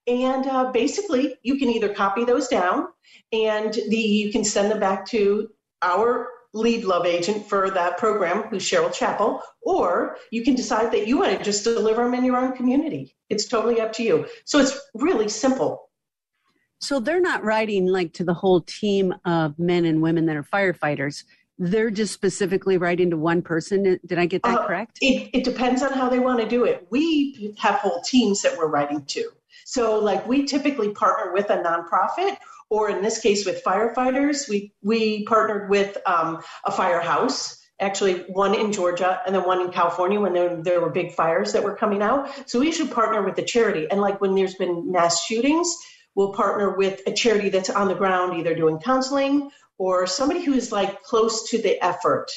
And 0.06 0.46
uh, 0.46 0.70
basically, 0.70 1.36
you 1.42 1.56
can 1.56 1.70
either 1.70 1.94
copy 1.94 2.24
those 2.24 2.48
down 2.48 2.88
and 3.32 3.72
the, 3.72 3.96
you 3.96 4.30
can 4.30 4.44
send 4.44 4.70
them 4.70 4.80
back 4.80 5.06
to 5.06 5.48
our 5.80 6.28
lead 6.52 6.84
love 6.84 7.04
agent 7.04 7.46
for 7.48 7.70
that 7.70 7.98
program, 7.98 8.42
who's 8.44 8.62
Cheryl 8.64 8.92
Chappell, 8.92 9.42
or 9.62 10.16
you 10.30 10.44
can 10.44 10.54
decide 10.54 10.92
that 10.92 11.06
you 11.08 11.18
want 11.18 11.36
to 11.36 11.44
just 11.44 11.64
deliver 11.64 12.04
them 12.04 12.14
in 12.14 12.24
your 12.24 12.36
own 12.36 12.52
community. 12.52 13.16
It's 13.28 13.48
totally 13.48 13.80
up 13.80 13.92
to 13.94 14.02
you. 14.02 14.26
So 14.44 14.60
it's 14.60 14.78
really 14.94 15.28
simple. 15.28 15.83
So 16.80 17.00
they're 17.00 17.20
not 17.20 17.44
writing 17.44 17.86
like 17.86 18.12
to 18.14 18.24
the 18.24 18.34
whole 18.34 18.60
team 18.60 19.14
of 19.24 19.58
men 19.58 19.84
and 19.84 20.02
women 20.02 20.26
that 20.26 20.36
are 20.36 20.42
firefighters. 20.42 21.24
They're 21.58 21.90
just 21.90 22.12
specifically 22.12 22.78
writing 22.78 23.10
to 23.10 23.16
one 23.16 23.40
person. 23.40 23.98
Did 24.04 24.18
I 24.18 24.26
get 24.26 24.42
that 24.42 24.58
Uh, 24.58 24.66
correct? 24.66 24.98
It, 25.00 25.30
it 25.32 25.44
depends 25.44 25.82
on 25.82 25.92
how 25.92 26.08
they 26.08 26.18
want 26.18 26.40
to 26.40 26.48
do 26.48 26.64
it. 26.64 26.86
We 26.90 27.54
have 27.58 27.76
whole 27.76 28.02
teams 28.02 28.42
that 28.42 28.56
we're 28.58 28.68
writing 28.68 29.04
to. 29.06 29.30
So, 29.64 29.98
like, 29.98 30.26
we 30.26 30.44
typically 30.44 30.90
partner 30.90 31.32
with 31.32 31.48
a 31.50 31.56
nonprofit, 31.56 32.36
or 32.70 32.90
in 32.90 33.02
this 33.02 33.20
case, 33.20 33.46
with 33.46 33.62
firefighters. 33.64 34.48
We 34.48 34.72
we 34.82 35.24
partnered 35.24 35.70
with 35.70 35.96
um, 36.06 36.42
a 36.64 36.72
firehouse, 36.72 37.64
actually 37.80 38.20
one 38.28 38.54
in 38.54 38.72
Georgia 38.72 39.20
and 39.26 39.34
then 39.34 39.44
one 39.44 39.60
in 39.60 39.70
California 39.70 40.20
when 40.20 40.32
there, 40.32 40.62
there 40.62 40.80
were 40.80 40.90
big 40.90 41.12
fires 41.12 41.52
that 41.52 41.62
were 41.62 41.74
coming 41.74 42.02
out. 42.02 42.28
So 42.48 42.60
we 42.60 42.72
should 42.72 42.90
partner 42.90 43.22
with 43.22 43.36
the 43.36 43.42
charity. 43.42 43.86
And 43.90 44.00
like 44.00 44.20
when 44.20 44.34
there's 44.34 44.54
been 44.54 44.90
mass 44.92 45.24
shootings, 45.24 45.74
we'll 46.14 46.32
partner 46.32 46.76
with 46.76 47.00
a 47.06 47.12
charity 47.12 47.48
that's 47.48 47.70
on 47.70 47.88
the 47.88 47.94
ground, 47.94 48.38
either 48.38 48.54
doing 48.54 48.78
counseling 48.78 49.50
or 49.78 50.06
somebody 50.06 50.42
who's 50.44 50.70
like 50.72 51.02
close 51.02 51.48
to 51.50 51.58
the 51.60 51.82
effort 51.84 52.30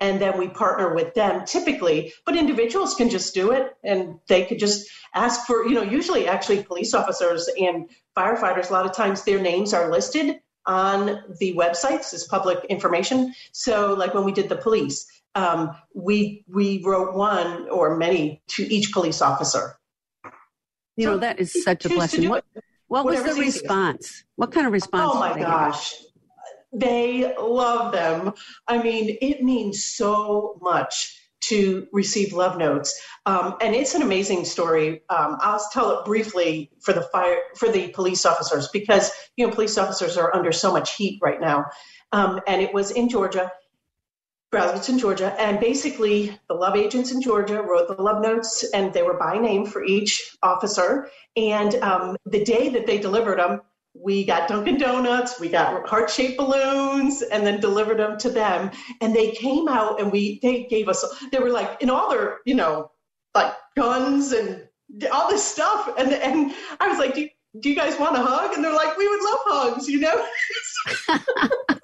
and 0.00 0.20
then 0.20 0.38
we 0.38 0.48
partner 0.48 0.94
with 0.94 1.14
them 1.14 1.44
typically 1.46 2.12
but 2.26 2.36
individuals 2.36 2.94
can 2.94 3.08
just 3.08 3.32
do 3.32 3.52
it 3.52 3.76
and 3.84 4.18
they 4.28 4.44
could 4.44 4.58
just 4.58 4.88
ask 5.14 5.46
for 5.46 5.66
you 5.66 5.74
know 5.74 5.82
usually 5.82 6.26
actually 6.26 6.62
police 6.62 6.92
officers 6.94 7.48
and 7.58 7.88
firefighters 8.16 8.70
a 8.70 8.72
lot 8.72 8.84
of 8.84 8.92
times 8.92 9.22
their 9.22 9.40
names 9.40 9.72
are 9.72 9.90
listed 9.90 10.40
on 10.66 11.22
the 11.38 11.54
websites 11.54 12.12
as 12.12 12.24
public 12.24 12.64
information 12.66 13.32
so 13.52 13.94
like 13.94 14.12
when 14.14 14.24
we 14.24 14.32
did 14.32 14.48
the 14.48 14.56
police 14.56 15.06
um, 15.36 15.74
we 15.94 16.44
we 16.48 16.82
wrote 16.84 17.14
one 17.14 17.68
or 17.68 17.96
many 17.96 18.42
to 18.46 18.62
each 18.72 18.92
police 18.92 19.20
officer 19.20 19.76
You 20.96 21.06
know, 21.06 21.16
that 21.18 21.40
is 21.40 21.64
such 21.64 21.84
a 21.84 21.88
blessing. 21.88 22.28
What. 22.28 22.44
What 22.94 23.06
was 23.06 23.24
the 23.24 23.40
response? 23.40 24.24
What 24.36 24.52
kind 24.52 24.66
of 24.66 24.72
response? 24.72 25.10
Oh 25.14 25.18
my 25.18 25.36
gosh. 25.36 25.94
They 26.72 27.34
love 27.36 27.92
them. 27.92 28.32
I 28.68 28.82
mean, 28.82 29.16
it 29.20 29.42
means 29.42 29.84
so 29.84 30.58
much 30.62 31.20
to 31.48 31.86
receive 31.92 32.32
love 32.32 32.56
notes. 32.56 33.00
Um, 33.26 33.56
and 33.60 33.74
it's 33.74 33.94
an 33.94 34.02
amazing 34.02 34.44
story. 34.44 35.02
Um, 35.10 35.36
I'll 35.40 35.64
tell 35.72 35.98
it 35.98 36.04
briefly 36.04 36.70
for 36.80 36.92
the 36.92 37.02
fire, 37.02 37.38
for 37.56 37.68
the 37.68 37.88
police 37.88 38.24
officers, 38.24 38.68
because, 38.68 39.10
you 39.36 39.46
know, 39.46 39.52
police 39.52 39.76
officers 39.76 40.16
are 40.16 40.34
under 40.34 40.52
so 40.52 40.72
much 40.72 40.94
heat 40.96 41.18
right 41.20 41.40
now. 41.40 41.66
Um, 42.12 42.40
and 42.46 42.62
it 42.62 42.72
was 42.72 42.92
in 42.92 43.08
Georgia, 43.08 43.52
Braselton, 44.54 45.00
Georgia. 45.00 45.34
And 45.40 45.58
basically, 45.58 46.38
the 46.48 46.54
love 46.54 46.76
agents 46.76 47.10
in 47.10 47.20
Georgia 47.20 47.60
wrote 47.60 47.88
the 47.88 48.00
love 48.00 48.22
notes, 48.22 48.64
and 48.72 48.92
they 48.92 49.02
were 49.02 49.18
by 49.18 49.36
name 49.36 49.66
for 49.66 49.84
each 49.84 50.36
officer. 50.42 51.10
And 51.36 51.74
um, 51.76 52.16
the 52.24 52.44
day 52.44 52.68
that 52.68 52.86
they 52.86 52.98
delivered 52.98 53.40
them, 53.40 53.62
we 53.94 54.24
got 54.24 54.48
Dunkin' 54.48 54.78
Donuts, 54.78 55.40
we 55.40 55.48
got 55.48 55.88
heart 55.88 56.10
shaped 56.10 56.36
balloons, 56.36 57.22
and 57.22 57.44
then 57.46 57.60
delivered 57.60 57.98
them 57.98 58.16
to 58.18 58.30
them. 58.30 58.70
And 59.00 59.14
they 59.14 59.32
came 59.32 59.68
out 59.68 60.00
and 60.00 60.10
we 60.10 60.40
they 60.40 60.64
gave 60.64 60.88
us 60.88 61.04
they 61.30 61.38
were 61.38 61.50
like 61.50 61.80
in 61.80 61.90
all 61.90 62.10
their 62.10 62.38
you 62.44 62.54
know 62.54 62.90
like 63.34 63.52
guns 63.76 64.32
and 64.32 64.66
all 65.12 65.28
this 65.28 65.44
stuff. 65.44 65.88
And 65.98 66.12
and 66.12 66.52
I 66.80 66.88
was 66.88 66.98
like, 66.98 67.14
do 67.14 67.22
you, 67.22 67.28
do 67.60 67.70
you 67.70 67.76
guys 67.76 67.98
want 67.98 68.16
a 68.16 68.20
hug? 68.20 68.54
And 68.54 68.64
they're 68.64 68.74
like, 68.74 68.96
we 68.96 69.08
would 69.08 69.22
love 69.22 69.40
hugs, 69.44 69.88
you 69.88 70.00
know. 70.00 70.26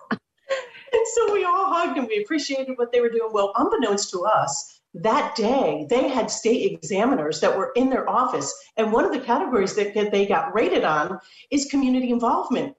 And 1.01 1.09
so 1.15 1.33
we 1.33 1.45
all 1.45 1.73
hugged 1.73 1.97
and 1.97 2.07
we 2.07 2.23
appreciated 2.23 2.77
what 2.77 2.93
they 2.93 3.01
were 3.01 3.09
doing. 3.09 3.31
Well, 3.33 3.55
unbeknownst 3.57 4.11
to 4.11 4.27
us, 4.27 4.83
that 4.93 5.35
day 5.35 5.87
they 5.89 6.09
had 6.11 6.31
state 6.31 6.71
examiners 6.71 7.41
that 7.41 7.57
were 7.57 7.73
in 7.75 7.89
their 7.89 8.07
office. 8.07 8.53
And 8.77 8.93
one 8.93 9.07
of 9.07 9.11
the 9.11 9.21
categories 9.21 9.75
that 9.77 9.95
that 9.95 10.13
they 10.13 10.27
got 10.27 10.55
rated 10.55 10.85
on 10.85 11.19
is 11.51 11.71
community 11.71 12.11
involvement. 12.11 12.75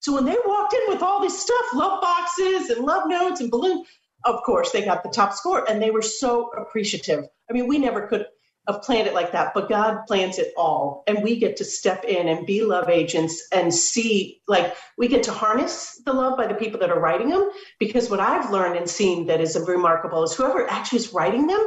So 0.00 0.14
when 0.14 0.24
they 0.24 0.38
walked 0.46 0.72
in 0.72 0.80
with 0.88 1.02
all 1.02 1.20
this 1.20 1.38
stuff, 1.38 1.74
love 1.74 2.00
boxes 2.00 2.70
and 2.70 2.86
love 2.86 3.02
notes 3.06 3.42
and 3.42 3.50
balloons, 3.50 3.86
of 4.24 4.42
course 4.46 4.72
they 4.72 4.82
got 4.82 5.02
the 5.02 5.10
top 5.10 5.34
score 5.34 5.70
and 5.70 5.82
they 5.82 5.90
were 5.90 6.00
so 6.00 6.48
appreciative. 6.56 7.26
I 7.50 7.52
mean, 7.52 7.68
we 7.68 7.76
never 7.76 8.06
could 8.06 8.24
have 8.68 8.82
planned 8.82 9.08
it 9.08 9.14
like 9.14 9.32
that, 9.32 9.52
but 9.54 9.68
God 9.68 10.06
plans 10.06 10.38
it 10.38 10.52
all. 10.56 11.02
And 11.06 11.22
we 11.22 11.38
get 11.38 11.56
to 11.56 11.64
step 11.64 12.04
in 12.04 12.28
and 12.28 12.46
be 12.46 12.62
love 12.62 12.88
agents 12.88 13.48
and 13.52 13.74
see, 13.74 14.40
like, 14.46 14.76
we 14.96 15.08
get 15.08 15.24
to 15.24 15.32
harness 15.32 16.00
the 16.04 16.12
love 16.12 16.36
by 16.36 16.46
the 16.46 16.54
people 16.54 16.78
that 16.80 16.90
are 16.90 17.00
writing 17.00 17.28
them. 17.28 17.50
Because 17.80 18.08
what 18.08 18.20
I've 18.20 18.50
learned 18.50 18.76
and 18.76 18.88
seen 18.88 19.26
that 19.26 19.40
is 19.40 19.58
remarkable 19.66 20.22
is 20.22 20.34
whoever 20.34 20.68
actually 20.70 21.00
is 21.00 21.12
writing 21.12 21.46
them, 21.46 21.60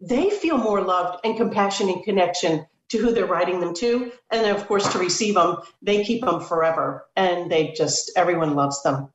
they 0.00 0.30
feel 0.30 0.56
more 0.56 0.82
loved 0.82 1.20
and 1.24 1.36
compassion 1.36 1.88
and 1.88 2.04
connection 2.04 2.64
to 2.90 2.98
who 2.98 3.12
they're 3.12 3.26
writing 3.26 3.60
them 3.60 3.74
to. 3.74 4.12
And 4.30 4.44
then, 4.44 4.54
of 4.54 4.66
course, 4.68 4.90
to 4.92 4.98
receive 4.98 5.34
them, 5.34 5.56
they 5.82 6.04
keep 6.04 6.24
them 6.24 6.40
forever. 6.40 7.06
And 7.16 7.50
they 7.50 7.72
just, 7.72 8.12
everyone 8.16 8.54
loves 8.54 8.82
them. 8.82 9.08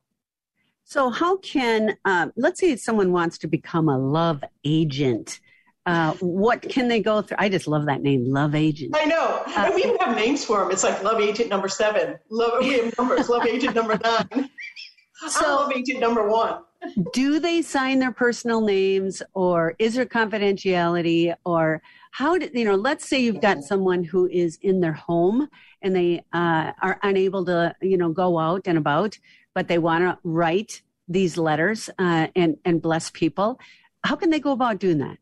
So, 0.84 1.08
how 1.08 1.38
can, 1.38 1.96
um, 2.04 2.32
let's 2.36 2.60
say 2.60 2.76
someone 2.76 3.12
wants 3.12 3.38
to 3.38 3.46
become 3.46 3.88
a 3.88 3.96
love 3.96 4.44
agent. 4.64 5.40
Uh, 5.84 6.12
what 6.20 6.62
can 6.62 6.86
they 6.88 7.00
go 7.00 7.22
through? 7.22 7.36
I 7.40 7.48
just 7.48 7.66
love 7.66 7.86
that 7.86 8.02
name, 8.02 8.24
love 8.26 8.54
agent. 8.54 8.94
I 8.96 9.04
know. 9.04 9.42
and 9.56 9.74
we 9.74 9.82
even 9.84 9.96
have 9.98 10.14
names 10.16 10.44
for 10.44 10.60
them. 10.60 10.70
It's 10.70 10.84
like 10.84 11.02
Love 11.02 11.20
Agent 11.20 11.48
number 11.48 11.68
seven. 11.68 12.18
Love, 12.30 12.52
we 12.60 12.74
have 12.78 12.96
numbers. 12.96 13.28
Love 13.28 13.46
Agent 13.46 13.74
number 13.74 13.98
nine. 14.02 14.28
I'm 15.22 15.28
So- 15.28 15.56
Love 15.56 15.72
Agent 15.72 15.98
number 16.00 16.28
one. 16.28 16.62
Do 17.12 17.38
they 17.38 17.62
sign 17.62 17.98
their 18.00 18.10
personal 18.12 18.60
names, 18.60 19.22
or 19.34 19.74
is 19.78 19.94
there 19.94 20.06
confidentiality, 20.06 21.34
or 21.44 21.80
how 22.10 22.36
do 22.38 22.50
you 22.52 22.64
know? 22.64 22.74
Let's 22.74 23.08
say 23.08 23.20
you've 23.20 23.40
got 23.40 23.62
someone 23.62 24.02
who 24.04 24.26
is 24.28 24.58
in 24.62 24.80
their 24.80 24.92
home 24.92 25.48
and 25.80 25.94
they 25.94 26.24
uh, 26.32 26.72
are 26.82 26.98
unable 27.02 27.44
to, 27.44 27.74
you 27.80 27.96
know, 27.96 28.10
go 28.10 28.38
out 28.38 28.62
and 28.66 28.76
about, 28.78 29.16
but 29.54 29.68
they 29.68 29.78
want 29.78 30.02
to 30.02 30.18
write 30.24 30.82
these 31.08 31.38
letters 31.38 31.88
uh, 31.98 32.26
and 32.34 32.56
and 32.64 32.82
bless 32.82 33.10
people. 33.10 33.60
How 34.04 34.16
can 34.16 34.30
they 34.30 34.40
go 34.40 34.50
about 34.52 34.78
doing 34.80 34.98
that? 34.98 35.18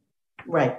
Right. 0.46 0.78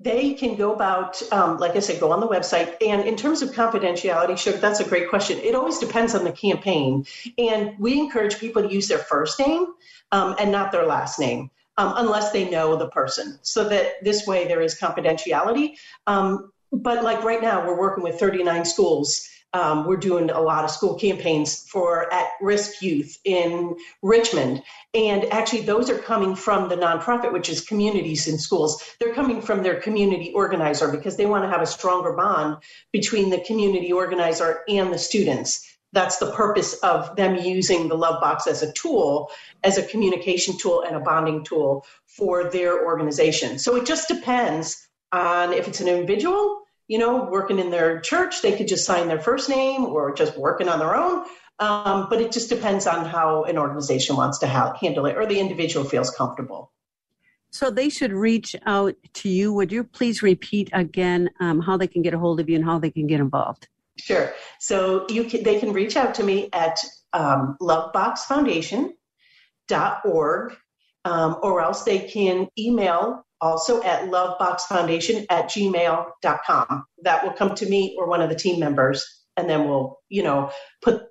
They 0.00 0.34
can 0.34 0.54
go 0.54 0.72
about, 0.72 1.20
um, 1.32 1.58
like 1.58 1.74
I 1.74 1.80
said, 1.80 1.98
go 1.98 2.12
on 2.12 2.20
the 2.20 2.28
website. 2.28 2.76
And 2.80 3.02
in 3.02 3.16
terms 3.16 3.42
of 3.42 3.50
confidentiality, 3.50 4.38
sure, 4.38 4.52
that's 4.52 4.78
a 4.78 4.88
great 4.88 5.08
question. 5.10 5.38
It 5.38 5.56
always 5.56 5.78
depends 5.78 6.14
on 6.14 6.22
the 6.22 6.30
campaign. 6.30 7.04
And 7.36 7.76
we 7.80 7.98
encourage 7.98 8.38
people 8.38 8.62
to 8.62 8.72
use 8.72 8.86
their 8.86 8.98
first 8.98 9.40
name 9.40 9.66
um, 10.12 10.36
and 10.38 10.52
not 10.52 10.70
their 10.70 10.86
last 10.86 11.18
name. 11.18 11.50
Um, 11.78 11.94
unless 11.96 12.32
they 12.32 12.50
know 12.50 12.74
the 12.74 12.88
person, 12.88 13.38
so 13.42 13.68
that 13.68 14.02
this 14.02 14.26
way 14.26 14.48
there 14.48 14.60
is 14.60 14.76
confidentiality. 14.76 15.76
Um, 16.08 16.50
but 16.72 17.04
like 17.04 17.22
right 17.22 17.40
now, 17.40 17.64
we're 17.64 17.78
working 17.78 18.02
with 18.02 18.18
39 18.18 18.64
schools. 18.64 19.28
Um, 19.54 19.86
we're 19.86 19.96
doing 19.96 20.30
a 20.30 20.40
lot 20.40 20.64
of 20.64 20.70
school 20.70 20.94
campaigns 20.94 21.66
for 21.68 22.12
at 22.12 22.28
risk 22.40 22.82
youth 22.82 23.16
in 23.24 23.76
Richmond. 24.02 24.62
And 24.94 25.24
actually, 25.32 25.62
those 25.62 25.88
are 25.88 25.98
coming 25.98 26.34
from 26.34 26.68
the 26.68 26.76
nonprofit, 26.76 27.32
which 27.32 27.48
is 27.48 27.62
communities 27.62 28.28
in 28.28 28.38
schools. 28.38 28.82
They're 29.00 29.14
coming 29.14 29.40
from 29.40 29.62
their 29.62 29.80
community 29.80 30.32
organizer 30.34 30.88
because 30.88 31.16
they 31.16 31.26
want 31.26 31.44
to 31.44 31.50
have 31.50 31.62
a 31.62 31.66
stronger 31.66 32.12
bond 32.12 32.58
between 32.92 33.30
the 33.30 33.40
community 33.40 33.92
organizer 33.92 34.60
and 34.68 34.92
the 34.92 34.98
students. 34.98 35.64
That's 35.92 36.18
the 36.18 36.32
purpose 36.32 36.74
of 36.80 37.16
them 37.16 37.36
using 37.36 37.88
the 37.88 37.96
Love 37.96 38.20
Box 38.20 38.46
as 38.46 38.62
a 38.62 38.72
tool, 38.72 39.30
as 39.64 39.78
a 39.78 39.82
communication 39.82 40.58
tool 40.58 40.82
and 40.82 40.94
a 40.94 41.00
bonding 41.00 41.44
tool 41.44 41.86
for 42.06 42.50
their 42.50 42.84
organization. 42.84 43.58
So 43.58 43.76
it 43.76 43.86
just 43.86 44.08
depends 44.08 44.88
on 45.12 45.54
if 45.54 45.66
it's 45.66 45.80
an 45.80 45.88
individual, 45.88 46.62
you 46.88 46.98
know, 46.98 47.28
working 47.30 47.58
in 47.58 47.70
their 47.70 48.00
church, 48.00 48.42
they 48.42 48.56
could 48.56 48.66
just 48.66 48.86
sign 48.86 49.08
their 49.08 49.20
first 49.20 49.48
name 49.48 49.84
or 49.84 50.14
just 50.14 50.36
working 50.36 50.68
on 50.68 50.78
their 50.78 50.96
own. 50.96 51.24
Um, 51.60 52.06
but 52.08 52.20
it 52.20 52.32
just 52.32 52.48
depends 52.48 52.86
on 52.86 53.04
how 53.04 53.44
an 53.44 53.58
organization 53.58 54.16
wants 54.16 54.38
to 54.38 54.46
ha- 54.46 54.74
handle 54.80 55.06
it 55.06 55.16
or 55.16 55.26
the 55.26 55.38
individual 55.38 55.84
feels 55.84 56.10
comfortable. 56.10 56.72
So 57.50 57.70
they 57.70 57.88
should 57.88 58.12
reach 58.12 58.54
out 58.66 58.94
to 59.14 59.28
you. 59.28 59.52
Would 59.54 59.72
you 59.72 59.84
please 59.84 60.22
repeat 60.22 60.70
again 60.72 61.30
um, 61.40 61.60
how 61.60 61.76
they 61.76 61.86
can 61.86 62.02
get 62.02 62.14
a 62.14 62.18
hold 62.18 62.40
of 62.40 62.48
you 62.48 62.56
and 62.56 62.64
how 62.64 62.78
they 62.78 62.90
can 62.90 63.06
get 63.06 63.20
involved? 63.20 63.68
Sure. 63.98 64.32
So 64.60 65.06
you 65.08 65.24
can, 65.24 65.42
they 65.42 65.58
can 65.58 65.72
reach 65.72 65.96
out 65.96 66.14
to 66.16 66.22
me 66.22 66.50
at 66.52 66.78
um, 67.12 67.56
loveboxfoundation.org 67.60 70.56
um, 71.04 71.36
or 71.42 71.60
else 71.60 71.82
they 71.82 72.00
can 72.00 72.48
email 72.56 73.26
also 73.40 73.82
at 73.82 74.10
loveboxfoundation 74.10 75.26
at 75.30 75.46
gmail.com. 75.46 76.84
That 77.02 77.24
will 77.24 77.32
come 77.32 77.54
to 77.54 77.68
me 77.68 77.96
or 77.98 78.08
one 78.08 78.20
of 78.20 78.28
the 78.28 78.36
team 78.36 78.60
members, 78.60 79.04
and 79.36 79.48
then 79.48 79.68
we'll, 79.68 79.98
you 80.08 80.22
know, 80.22 80.50
put 80.82 81.02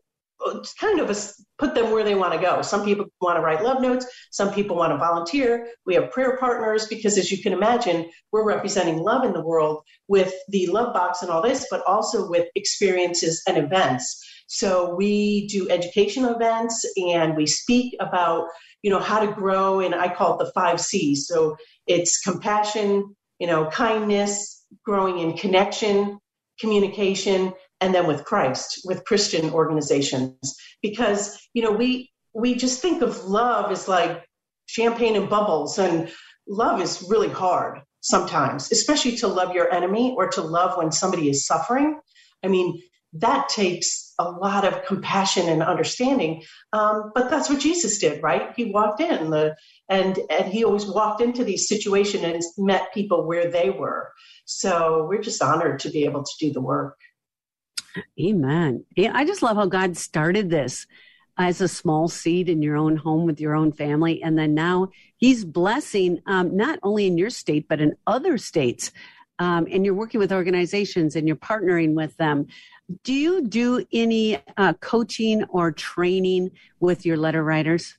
kind 0.79 0.99
of 0.99 1.09
a, 1.09 1.15
put 1.57 1.73
them 1.73 1.91
where 1.91 2.03
they 2.03 2.15
want 2.15 2.33
to 2.33 2.39
go. 2.39 2.61
Some 2.61 2.85
people 2.85 3.05
want 3.21 3.37
to 3.37 3.41
write 3.41 3.63
love 3.63 3.81
notes. 3.81 4.05
Some 4.31 4.53
people 4.53 4.75
want 4.75 4.93
to 4.93 4.97
volunteer. 4.97 5.67
We 5.85 5.95
have 5.95 6.11
prayer 6.11 6.37
partners 6.37 6.87
because, 6.87 7.17
as 7.17 7.31
you 7.31 7.41
can 7.41 7.53
imagine, 7.53 8.09
we're 8.31 8.47
representing 8.47 8.99
love 8.99 9.23
in 9.23 9.33
the 9.33 9.41
world 9.41 9.81
with 10.07 10.33
the 10.49 10.67
love 10.67 10.93
box 10.93 11.21
and 11.21 11.31
all 11.31 11.41
this, 11.41 11.67
but 11.71 11.83
also 11.85 12.29
with 12.29 12.47
experiences 12.55 13.41
and 13.47 13.57
events. 13.57 14.23
So 14.47 14.95
we 14.95 15.47
do 15.47 15.69
educational 15.69 16.35
events 16.35 16.85
and 16.95 17.35
we 17.35 17.45
speak 17.45 17.95
about, 17.99 18.45
you 18.81 18.91
know, 18.91 18.99
how 18.99 19.19
to 19.25 19.31
grow. 19.31 19.79
And 19.79 19.95
I 19.95 20.13
call 20.13 20.39
it 20.39 20.45
the 20.45 20.51
five 20.51 20.79
C's. 20.79 21.27
So 21.27 21.57
it's 21.87 22.21
compassion, 22.21 23.15
you 23.39 23.47
know, 23.47 23.69
kindness, 23.69 24.65
growing 24.85 25.19
in 25.19 25.37
connection, 25.37 26.19
communication, 26.59 27.53
and 27.81 27.93
then 27.93 28.07
with 28.07 28.25
Christ, 28.25 28.81
with 28.85 29.05
Christian 29.05 29.51
organizations, 29.51 30.55
because 30.81 31.37
you 31.53 31.61
know 31.61 31.71
we 31.71 32.09
we 32.33 32.55
just 32.55 32.81
think 32.81 33.01
of 33.01 33.25
love 33.25 33.71
as 33.71 33.87
like 33.87 34.23
champagne 34.67 35.15
and 35.15 35.29
bubbles, 35.29 35.77
and 35.77 36.11
love 36.47 36.81
is 36.81 37.05
really 37.09 37.29
hard 37.29 37.81
sometimes, 38.01 38.71
especially 38.71 39.17
to 39.17 39.27
love 39.27 39.53
your 39.53 39.71
enemy 39.71 40.15
or 40.17 40.29
to 40.29 40.41
love 40.41 40.77
when 40.77 40.91
somebody 40.91 41.29
is 41.29 41.45
suffering. 41.45 41.99
I 42.43 42.47
mean, 42.47 42.81
that 43.13 43.49
takes 43.49 44.13
a 44.19 44.29
lot 44.29 44.65
of 44.65 44.85
compassion 44.85 45.47
and 45.47 45.61
understanding. 45.61 46.43
Um, 46.73 47.11
but 47.13 47.29
that's 47.29 47.49
what 47.49 47.59
Jesus 47.59 47.99
did, 47.99 48.21
right? 48.21 48.53
He 48.55 48.65
walked 48.65 49.01
in 49.01 49.29
the 49.29 49.55
and 49.89 50.19
and 50.29 50.51
he 50.51 50.63
always 50.63 50.85
walked 50.85 51.21
into 51.21 51.43
these 51.43 51.67
situations 51.67 52.23
and 52.23 52.43
met 52.57 52.93
people 52.93 53.25
where 53.25 53.49
they 53.49 53.69
were. 53.69 54.11
So 54.45 55.05
we're 55.07 55.21
just 55.21 55.41
honored 55.41 55.79
to 55.79 55.89
be 55.89 56.05
able 56.05 56.23
to 56.23 56.31
do 56.39 56.51
the 56.51 56.61
work. 56.61 56.97
Amen. 58.19 58.85
Yeah, 58.95 59.11
I 59.13 59.25
just 59.25 59.41
love 59.41 59.57
how 59.57 59.65
God 59.65 59.97
started 59.97 60.49
this 60.49 60.85
as 61.37 61.61
a 61.61 61.67
small 61.67 62.07
seed 62.07 62.49
in 62.49 62.61
your 62.61 62.75
own 62.75 62.97
home 62.97 63.25
with 63.25 63.39
your 63.39 63.55
own 63.55 63.71
family, 63.71 64.21
and 64.23 64.37
then 64.37 64.53
now 64.53 64.89
He's 65.17 65.45
blessing 65.45 66.21
um, 66.25 66.55
not 66.55 66.79
only 66.83 67.07
in 67.07 67.17
your 67.17 67.29
state 67.29 67.67
but 67.67 67.81
in 67.81 67.95
other 68.05 68.37
states. 68.37 68.91
Um, 69.39 69.67
and 69.69 69.85
you're 69.85 69.93
working 69.93 70.19
with 70.19 70.31
organizations 70.31 71.15
and 71.15 71.27
you're 71.27 71.37
partnering 71.37 71.93
with 71.93 72.17
them. 72.17 72.47
Do 73.03 73.13
you 73.13 73.47
do 73.47 73.85
any 73.91 74.41
uh, 74.55 74.73
coaching 74.73 75.43
or 75.45 75.71
training 75.71 76.51
with 76.79 77.05
your 77.05 77.17
letter 77.17 77.43
writers? 77.43 77.97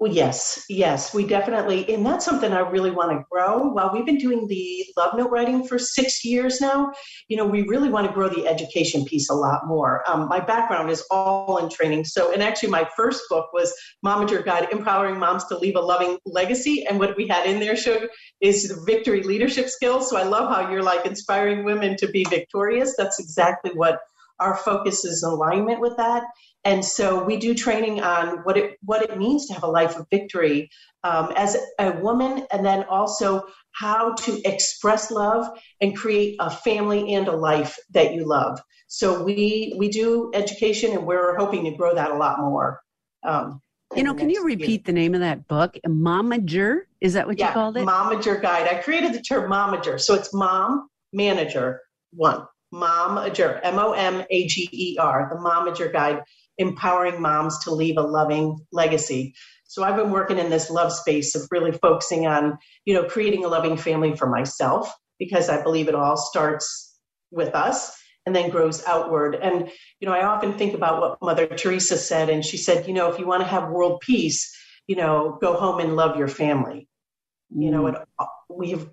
Yes, 0.00 0.64
yes, 0.68 1.12
we 1.12 1.26
definitely, 1.26 1.92
and 1.92 2.06
that's 2.06 2.24
something 2.24 2.52
I 2.52 2.60
really 2.60 2.92
want 2.92 3.10
to 3.10 3.24
grow. 3.28 3.68
While 3.68 3.92
we've 3.92 4.06
been 4.06 4.18
doing 4.18 4.46
the 4.46 4.86
love 4.96 5.18
note 5.18 5.30
writing 5.30 5.66
for 5.66 5.76
six 5.76 6.24
years 6.24 6.60
now, 6.60 6.92
you 7.26 7.36
know, 7.36 7.44
we 7.44 7.62
really 7.62 7.88
want 7.88 8.06
to 8.06 8.12
grow 8.12 8.28
the 8.28 8.46
education 8.46 9.04
piece 9.04 9.28
a 9.28 9.34
lot 9.34 9.66
more. 9.66 10.08
Um, 10.08 10.28
my 10.28 10.38
background 10.38 10.90
is 10.90 11.04
all 11.10 11.58
in 11.58 11.68
training. 11.68 12.04
So, 12.04 12.32
and 12.32 12.42
actually, 12.42 12.70
my 12.70 12.88
first 12.96 13.24
book 13.28 13.52
was 13.52 13.74
Momager 14.06 14.44
Guide 14.44 14.68
Empowering 14.70 15.18
Moms 15.18 15.44
to 15.46 15.58
Leave 15.58 15.74
a 15.74 15.80
Loving 15.80 16.18
Legacy. 16.24 16.86
And 16.86 17.00
what 17.00 17.16
we 17.16 17.26
had 17.26 17.46
in 17.46 17.58
there 17.58 17.76
showed 17.76 18.08
is 18.40 18.68
the 18.68 18.80
victory 18.86 19.24
leadership 19.24 19.68
skills. 19.68 20.08
So, 20.08 20.16
I 20.16 20.22
love 20.22 20.48
how 20.48 20.70
you're 20.70 20.82
like 20.82 21.06
inspiring 21.06 21.64
women 21.64 21.96
to 21.96 22.06
be 22.08 22.24
victorious. 22.30 22.94
That's 22.96 23.18
exactly 23.18 23.72
what 23.74 23.98
our 24.40 24.56
focus 24.56 25.04
is 25.04 25.22
alignment 25.22 25.80
with 25.80 25.96
that. 25.96 26.24
And 26.64 26.84
so 26.84 27.22
we 27.22 27.36
do 27.36 27.54
training 27.54 28.02
on 28.02 28.38
what 28.38 28.56
it 28.56 28.78
what 28.82 29.02
it 29.02 29.16
means 29.16 29.46
to 29.46 29.54
have 29.54 29.62
a 29.62 29.68
life 29.68 29.96
of 29.96 30.06
victory 30.10 30.68
um, 31.04 31.32
as 31.36 31.56
a 31.78 31.92
woman, 31.92 32.46
and 32.52 32.66
then 32.66 32.84
also 32.84 33.44
how 33.72 34.14
to 34.14 34.40
express 34.44 35.10
love 35.10 35.46
and 35.80 35.96
create 35.96 36.36
a 36.40 36.50
family 36.50 37.14
and 37.14 37.28
a 37.28 37.36
life 37.36 37.76
that 37.90 38.12
you 38.12 38.26
love. 38.26 38.60
So 38.88 39.22
we 39.22 39.74
we 39.78 39.88
do 39.88 40.30
education, 40.34 40.92
and 40.92 41.06
we're 41.06 41.36
hoping 41.36 41.64
to 41.64 41.70
grow 41.70 41.94
that 41.94 42.10
a 42.10 42.16
lot 42.16 42.40
more. 42.40 42.80
Um, 43.22 43.62
you 43.96 44.02
know, 44.02 44.14
can 44.14 44.28
you 44.28 44.44
repeat 44.44 44.68
year. 44.68 44.80
the 44.84 44.92
name 44.92 45.14
of 45.14 45.20
that 45.20 45.48
book? 45.48 45.78
Momager? 45.86 46.80
Is 47.00 47.14
that 47.14 47.26
what 47.26 47.38
yeah, 47.38 47.48
you 47.48 47.54
called 47.54 47.76
it? 47.76 47.86
Momager 47.86 48.40
Guide. 48.40 48.68
I 48.68 48.82
created 48.82 49.14
the 49.14 49.22
term 49.22 49.50
Momager. 49.50 50.00
So 50.00 50.14
it's 50.14 50.34
mom, 50.34 50.88
manager, 51.12 51.80
one. 52.12 52.46
Momager, 52.72 53.60
M 53.62 53.78
O 53.78 53.92
M 53.92 54.24
A 54.30 54.46
G 54.46 54.68
E 54.72 54.98
R, 54.98 55.30
the 55.30 55.40
Momager 55.40 55.92
Guide 55.92 56.22
empowering 56.58 57.22
moms 57.22 57.58
to 57.64 57.70
leave 57.70 57.96
a 57.96 58.02
loving 58.02 58.58
legacy. 58.72 59.34
So 59.66 59.84
I've 59.84 59.96
been 59.96 60.10
working 60.10 60.38
in 60.38 60.50
this 60.50 60.70
love 60.70 60.92
space 60.92 61.34
of 61.34 61.46
really 61.50 61.72
focusing 61.72 62.26
on, 62.26 62.58
you 62.84 62.94
know, 62.94 63.04
creating 63.04 63.44
a 63.44 63.48
loving 63.48 63.76
family 63.76 64.16
for 64.16 64.28
myself 64.28 64.92
because 65.18 65.48
I 65.48 65.62
believe 65.62 65.88
it 65.88 65.94
all 65.94 66.16
starts 66.16 66.98
with 67.30 67.54
us 67.54 67.96
and 68.26 68.34
then 68.34 68.50
grows 68.50 68.84
outward. 68.86 69.34
And, 69.34 69.70
you 70.00 70.08
know, 70.08 70.14
I 70.14 70.24
often 70.24 70.56
think 70.56 70.74
about 70.74 71.00
what 71.00 71.18
Mother 71.22 71.46
Teresa 71.46 71.96
said, 71.96 72.28
and 72.28 72.44
she 72.44 72.56
said, 72.56 72.86
you 72.86 72.94
know, 72.94 73.10
if 73.10 73.18
you 73.18 73.26
want 73.26 73.42
to 73.42 73.48
have 73.48 73.70
world 73.70 74.00
peace, 74.00 74.54
you 74.86 74.96
know, 74.96 75.38
go 75.40 75.54
home 75.54 75.80
and 75.80 75.96
love 75.96 76.16
your 76.16 76.28
family. 76.28 76.88
Mm. 77.54 77.64
You 77.64 77.70
know, 77.70 77.82
mm. 77.84 77.94
it, 77.94 78.28
we've 78.48 78.88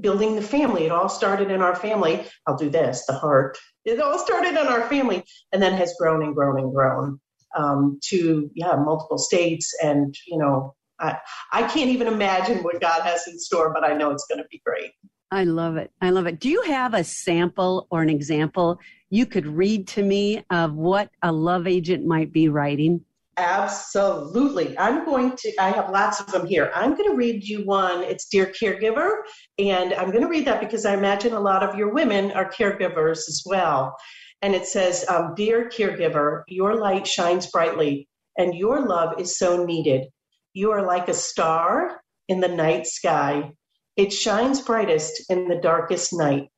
building 0.00 0.34
the 0.34 0.42
family. 0.42 0.84
It 0.84 0.92
all 0.92 1.08
started 1.08 1.50
in 1.50 1.60
our 1.60 1.74
family. 1.74 2.26
I'll 2.46 2.56
do 2.56 2.70
this, 2.70 3.06
the 3.06 3.14
heart. 3.14 3.58
It 3.84 4.00
all 4.00 4.18
started 4.18 4.50
in 4.50 4.66
our 4.66 4.88
family 4.88 5.24
and 5.52 5.62
then 5.62 5.72
has 5.74 5.94
grown 5.98 6.22
and 6.22 6.34
grown 6.34 6.58
and 6.58 6.72
grown 6.72 7.20
um, 7.56 7.98
to, 8.04 8.50
yeah, 8.54 8.76
multiple 8.76 9.18
states. 9.18 9.74
And, 9.82 10.14
you 10.26 10.38
know, 10.38 10.74
I, 10.98 11.18
I 11.52 11.62
can't 11.62 11.90
even 11.90 12.06
imagine 12.06 12.62
what 12.62 12.80
God 12.80 13.02
has 13.02 13.26
in 13.26 13.38
store, 13.38 13.72
but 13.72 13.84
I 13.84 13.94
know 13.94 14.10
it's 14.10 14.26
going 14.26 14.42
to 14.42 14.48
be 14.50 14.60
great. 14.64 14.90
I 15.30 15.44
love 15.44 15.76
it. 15.76 15.92
I 16.00 16.10
love 16.10 16.26
it. 16.26 16.40
Do 16.40 16.48
you 16.48 16.62
have 16.62 16.92
a 16.92 17.04
sample 17.04 17.86
or 17.90 18.02
an 18.02 18.10
example 18.10 18.80
you 19.10 19.26
could 19.26 19.46
read 19.46 19.86
to 19.88 20.02
me 20.02 20.44
of 20.50 20.74
what 20.74 21.10
a 21.22 21.32
love 21.32 21.66
agent 21.66 22.04
might 22.04 22.32
be 22.32 22.48
writing? 22.48 23.04
Absolutely. 23.40 24.78
I'm 24.78 25.06
going 25.06 25.34
to, 25.34 25.52
I 25.58 25.70
have 25.70 25.88
lots 25.88 26.20
of 26.20 26.26
them 26.26 26.46
here. 26.46 26.70
I'm 26.74 26.94
going 26.94 27.08
to 27.08 27.16
read 27.16 27.42
you 27.42 27.64
one. 27.64 28.02
It's 28.02 28.28
Dear 28.28 28.52
Caregiver. 28.52 29.22
And 29.58 29.94
I'm 29.94 30.10
going 30.10 30.20
to 30.20 30.28
read 30.28 30.46
that 30.46 30.60
because 30.60 30.84
I 30.84 30.92
imagine 30.92 31.32
a 31.32 31.40
lot 31.40 31.62
of 31.62 31.74
your 31.74 31.90
women 31.94 32.32
are 32.32 32.50
caregivers 32.50 33.28
as 33.28 33.42
well. 33.46 33.96
And 34.42 34.54
it 34.54 34.66
says, 34.66 35.06
um, 35.08 35.32
Dear 35.36 35.70
Caregiver, 35.70 36.42
your 36.48 36.76
light 36.76 37.06
shines 37.06 37.46
brightly 37.50 38.06
and 38.36 38.54
your 38.54 38.86
love 38.86 39.18
is 39.18 39.38
so 39.38 39.64
needed. 39.64 40.08
You 40.52 40.72
are 40.72 40.84
like 40.84 41.08
a 41.08 41.14
star 41.14 41.98
in 42.28 42.40
the 42.40 42.48
night 42.48 42.86
sky. 42.86 43.52
It 43.96 44.12
shines 44.12 44.60
brightest 44.60 45.30
in 45.30 45.48
the 45.48 45.60
darkest 45.62 46.12
night. 46.12 46.48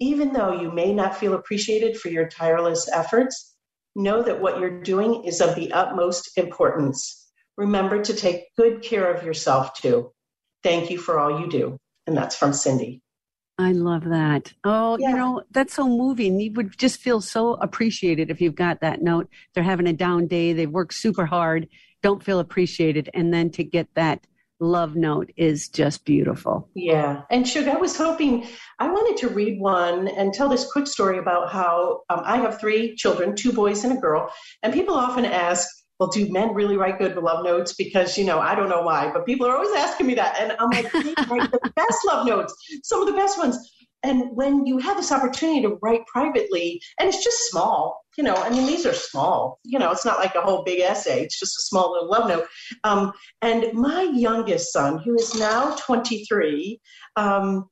Even 0.00 0.32
though 0.32 0.62
you 0.62 0.72
may 0.72 0.94
not 0.94 1.18
feel 1.18 1.34
appreciated 1.34 1.98
for 1.98 2.08
your 2.08 2.26
tireless 2.26 2.88
efforts, 2.90 3.55
Know 3.96 4.22
that 4.22 4.40
what 4.40 4.60
you're 4.60 4.82
doing 4.82 5.24
is 5.24 5.40
of 5.40 5.54
the 5.54 5.72
utmost 5.72 6.36
importance. 6.36 7.28
Remember 7.56 8.02
to 8.02 8.14
take 8.14 8.54
good 8.54 8.82
care 8.82 9.12
of 9.12 9.24
yourself 9.24 9.74
too. 9.74 10.12
Thank 10.62 10.90
you 10.90 10.98
for 10.98 11.18
all 11.18 11.40
you 11.40 11.48
do. 11.48 11.78
And 12.06 12.16
that's 12.16 12.36
from 12.36 12.52
Cindy. 12.52 13.00
I 13.58 13.72
love 13.72 14.04
that. 14.04 14.52
Oh, 14.64 14.98
yeah. 15.00 15.10
you 15.10 15.16
know, 15.16 15.42
that's 15.50 15.74
so 15.74 15.88
moving. 15.88 16.38
You 16.38 16.52
would 16.52 16.76
just 16.76 17.00
feel 17.00 17.22
so 17.22 17.54
appreciated 17.54 18.30
if 18.30 18.40
you've 18.40 18.54
got 18.54 18.82
that 18.82 19.00
note. 19.00 19.30
They're 19.54 19.64
having 19.64 19.86
a 19.86 19.94
down 19.94 20.26
day, 20.26 20.52
they've 20.52 20.70
worked 20.70 20.92
super 20.92 21.24
hard, 21.24 21.66
don't 22.02 22.22
feel 22.22 22.38
appreciated. 22.38 23.08
And 23.14 23.32
then 23.32 23.48
to 23.52 23.64
get 23.64 23.88
that 23.94 24.26
love 24.60 24.96
note 24.96 25.30
is 25.36 25.68
just 25.68 26.04
beautiful. 26.04 26.68
Yeah. 26.74 27.22
And 27.30 27.46
Shug, 27.46 27.68
I 27.68 27.76
was 27.76 27.96
hoping, 27.96 28.46
I 28.78 28.88
wanted 28.88 29.18
to 29.18 29.28
read 29.28 29.60
one 29.60 30.08
and 30.08 30.32
tell 30.32 30.48
this 30.48 30.70
quick 30.70 30.86
story 30.86 31.18
about 31.18 31.52
how 31.52 32.02
um, 32.08 32.22
I 32.24 32.38
have 32.38 32.60
three 32.60 32.94
children, 32.96 33.34
two 33.34 33.52
boys 33.52 33.84
and 33.84 33.96
a 33.96 34.00
girl. 34.00 34.32
And 34.62 34.72
people 34.72 34.94
often 34.94 35.24
ask, 35.24 35.68
well, 35.98 36.10
do 36.10 36.30
men 36.30 36.54
really 36.54 36.76
write 36.76 36.98
good 36.98 37.16
love 37.16 37.44
notes? 37.44 37.74
Because, 37.74 38.18
you 38.18 38.24
know, 38.24 38.38
I 38.38 38.54
don't 38.54 38.68
know 38.68 38.82
why, 38.82 39.10
but 39.12 39.24
people 39.26 39.46
are 39.46 39.56
always 39.56 39.74
asking 39.76 40.06
me 40.06 40.14
that. 40.14 40.38
And 40.38 40.52
I'm 40.58 40.70
like, 40.70 40.90
they 40.92 41.14
write 41.28 41.50
the 41.50 41.72
best 41.76 41.98
love 42.06 42.26
notes, 42.26 42.54
some 42.82 43.00
of 43.00 43.06
the 43.06 43.14
best 43.14 43.38
ones. 43.38 43.58
And 44.02 44.36
when 44.36 44.66
you 44.66 44.78
have 44.78 44.96
this 44.96 45.10
opportunity 45.10 45.62
to 45.62 45.78
write 45.82 46.06
privately, 46.06 46.80
and 47.00 47.08
it's 47.08 47.24
just 47.24 47.50
small, 47.50 48.05
you 48.16 48.24
know, 48.24 48.34
I 48.34 48.50
mean, 48.50 48.66
these 48.66 48.86
are 48.86 48.94
small, 48.94 49.58
you 49.64 49.78
know, 49.78 49.90
it's 49.90 50.04
not 50.04 50.18
like 50.18 50.34
a 50.34 50.40
whole 50.40 50.64
big 50.64 50.80
essay, 50.80 51.22
it's 51.22 51.38
just 51.38 51.58
a 51.58 51.62
small 51.62 51.92
little 51.92 52.10
love 52.10 52.28
note. 52.28 52.46
Um, 52.84 53.12
and 53.42 53.72
my 53.74 54.02
youngest 54.02 54.72
son, 54.72 54.98
who 54.98 55.14
is 55.14 55.34
now 55.34 55.76
23, 55.76 56.80
um, 57.16 57.68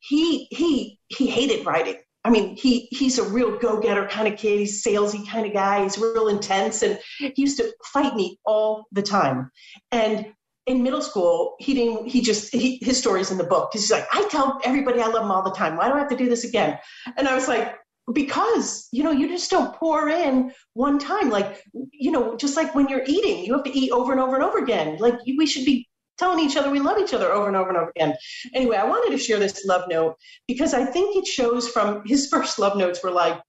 he, 0.00 0.46
he, 0.50 0.98
he 1.08 1.26
hated 1.26 1.66
writing. 1.66 1.96
I 2.24 2.30
mean, 2.30 2.54
he 2.54 2.86
he's 2.92 3.18
a 3.18 3.28
real 3.28 3.58
go-getter 3.58 4.06
kind 4.06 4.32
of 4.32 4.38
kid. 4.38 4.60
He's 4.60 4.84
salesy 4.84 5.28
kind 5.28 5.44
of 5.44 5.52
guy. 5.52 5.82
He's 5.82 5.98
real 5.98 6.28
intense, 6.28 6.82
and 6.82 7.00
he 7.18 7.32
used 7.34 7.56
to 7.56 7.72
fight 7.92 8.14
me 8.14 8.38
all 8.46 8.86
the 8.92 9.02
time. 9.02 9.50
And 9.90 10.32
in 10.66 10.82
middle 10.82 11.02
school, 11.02 11.56
he 11.58 11.74
didn't, 11.74 12.06
he 12.06 12.20
just, 12.20 12.54
he, 12.54 12.78
his 12.82 12.98
story's 12.98 13.32
in 13.32 13.38
the 13.38 13.44
book. 13.44 13.70
He's 13.72 13.90
like, 13.90 14.06
I 14.12 14.26
tell 14.28 14.60
everybody 14.64 15.00
I 15.00 15.06
love 15.06 15.22
them 15.22 15.30
all 15.30 15.42
the 15.42 15.50
time. 15.50 15.76
Why 15.76 15.88
do 15.88 15.94
I 15.94 15.98
have 15.98 16.08
to 16.10 16.16
do 16.16 16.28
this 16.28 16.44
again? 16.44 16.78
And 17.16 17.26
I 17.26 17.34
was 17.34 17.48
like, 17.48 17.76
because, 18.12 18.88
you 18.92 19.04
know, 19.04 19.10
you 19.12 19.28
just 19.28 19.50
don't 19.50 19.74
pour 19.74 20.08
in 20.08 20.52
one 20.74 20.98
time. 20.98 21.30
Like, 21.30 21.62
you 21.92 22.10
know, 22.10 22.36
just 22.36 22.56
like 22.56 22.74
when 22.74 22.88
you're 22.88 23.04
eating, 23.06 23.44
you 23.44 23.54
have 23.54 23.64
to 23.64 23.78
eat 23.78 23.90
over 23.92 24.12
and 24.12 24.20
over 24.20 24.34
and 24.34 24.44
over 24.44 24.58
again. 24.58 24.96
Like, 24.98 25.14
we 25.24 25.46
should 25.46 25.64
be 25.64 25.88
telling 26.18 26.44
each 26.44 26.56
other 26.56 26.70
we 26.70 26.78
love 26.78 26.98
each 26.98 27.14
other 27.14 27.32
over 27.32 27.48
and 27.48 27.56
over 27.56 27.68
and 27.68 27.78
over 27.78 27.90
again. 27.90 28.14
Anyway, 28.54 28.76
I 28.76 28.84
wanted 28.84 29.10
to 29.16 29.18
share 29.18 29.38
this 29.38 29.64
love 29.64 29.88
note 29.88 30.16
because 30.46 30.74
I 30.74 30.84
think 30.84 31.16
it 31.16 31.26
shows 31.26 31.68
from 31.68 32.02
his 32.06 32.28
first 32.28 32.58
love 32.58 32.76
notes 32.76 33.02
were 33.02 33.10
like, 33.10 33.40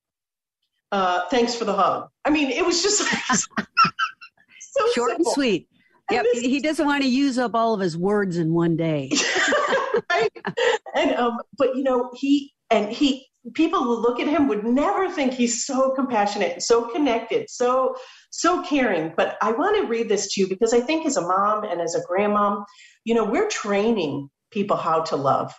uh, 0.91 1.27
thanks 1.29 1.55
for 1.55 1.65
the 1.65 1.73
hug. 1.73 2.09
I 2.25 2.29
mean, 2.29 2.49
it 2.49 2.65
was 2.65 2.81
just 2.81 3.01
like, 3.01 3.23
so 4.59 4.87
short 4.93 5.11
simple. 5.11 5.15
and 5.15 5.25
sweet. 5.33 5.67
Yep, 6.11 6.25
this, 6.33 6.41
he 6.41 6.59
doesn't 6.59 6.85
want 6.85 7.03
to 7.03 7.09
use 7.09 7.37
up 7.37 7.55
all 7.55 7.73
of 7.73 7.79
his 7.79 7.97
words 7.97 8.37
in 8.37 8.53
one 8.53 8.75
day. 8.75 9.11
right? 10.09 10.31
And 10.95 11.15
um, 11.15 11.37
but 11.57 11.75
you 11.75 11.83
know, 11.83 12.11
he 12.15 12.53
and 12.69 12.91
he 12.91 13.27
people 13.53 13.83
who 13.83 13.95
look 13.95 14.19
at 14.19 14.27
him 14.27 14.47
would 14.47 14.63
never 14.63 15.09
think 15.09 15.33
he's 15.33 15.65
so 15.65 15.91
compassionate, 15.91 16.61
so 16.61 16.87
connected, 16.89 17.49
so 17.49 17.95
so 18.29 18.63
caring. 18.63 19.13
But 19.15 19.37
I 19.41 19.51
want 19.51 19.77
to 19.77 19.87
read 19.87 20.09
this 20.09 20.33
to 20.33 20.41
you 20.41 20.47
because 20.47 20.73
I 20.73 20.79
think 20.79 21.05
as 21.05 21.17
a 21.17 21.21
mom 21.21 21.63
and 21.63 21.81
as 21.81 21.95
a 21.95 22.01
grandmom, 22.01 22.63
you 23.03 23.13
know, 23.13 23.25
we're 23.25 23.49
training 23.49 24.29
people 24.51 24.77
how 24.77 25.01
to 25.01 25.15
love 25.15 25.53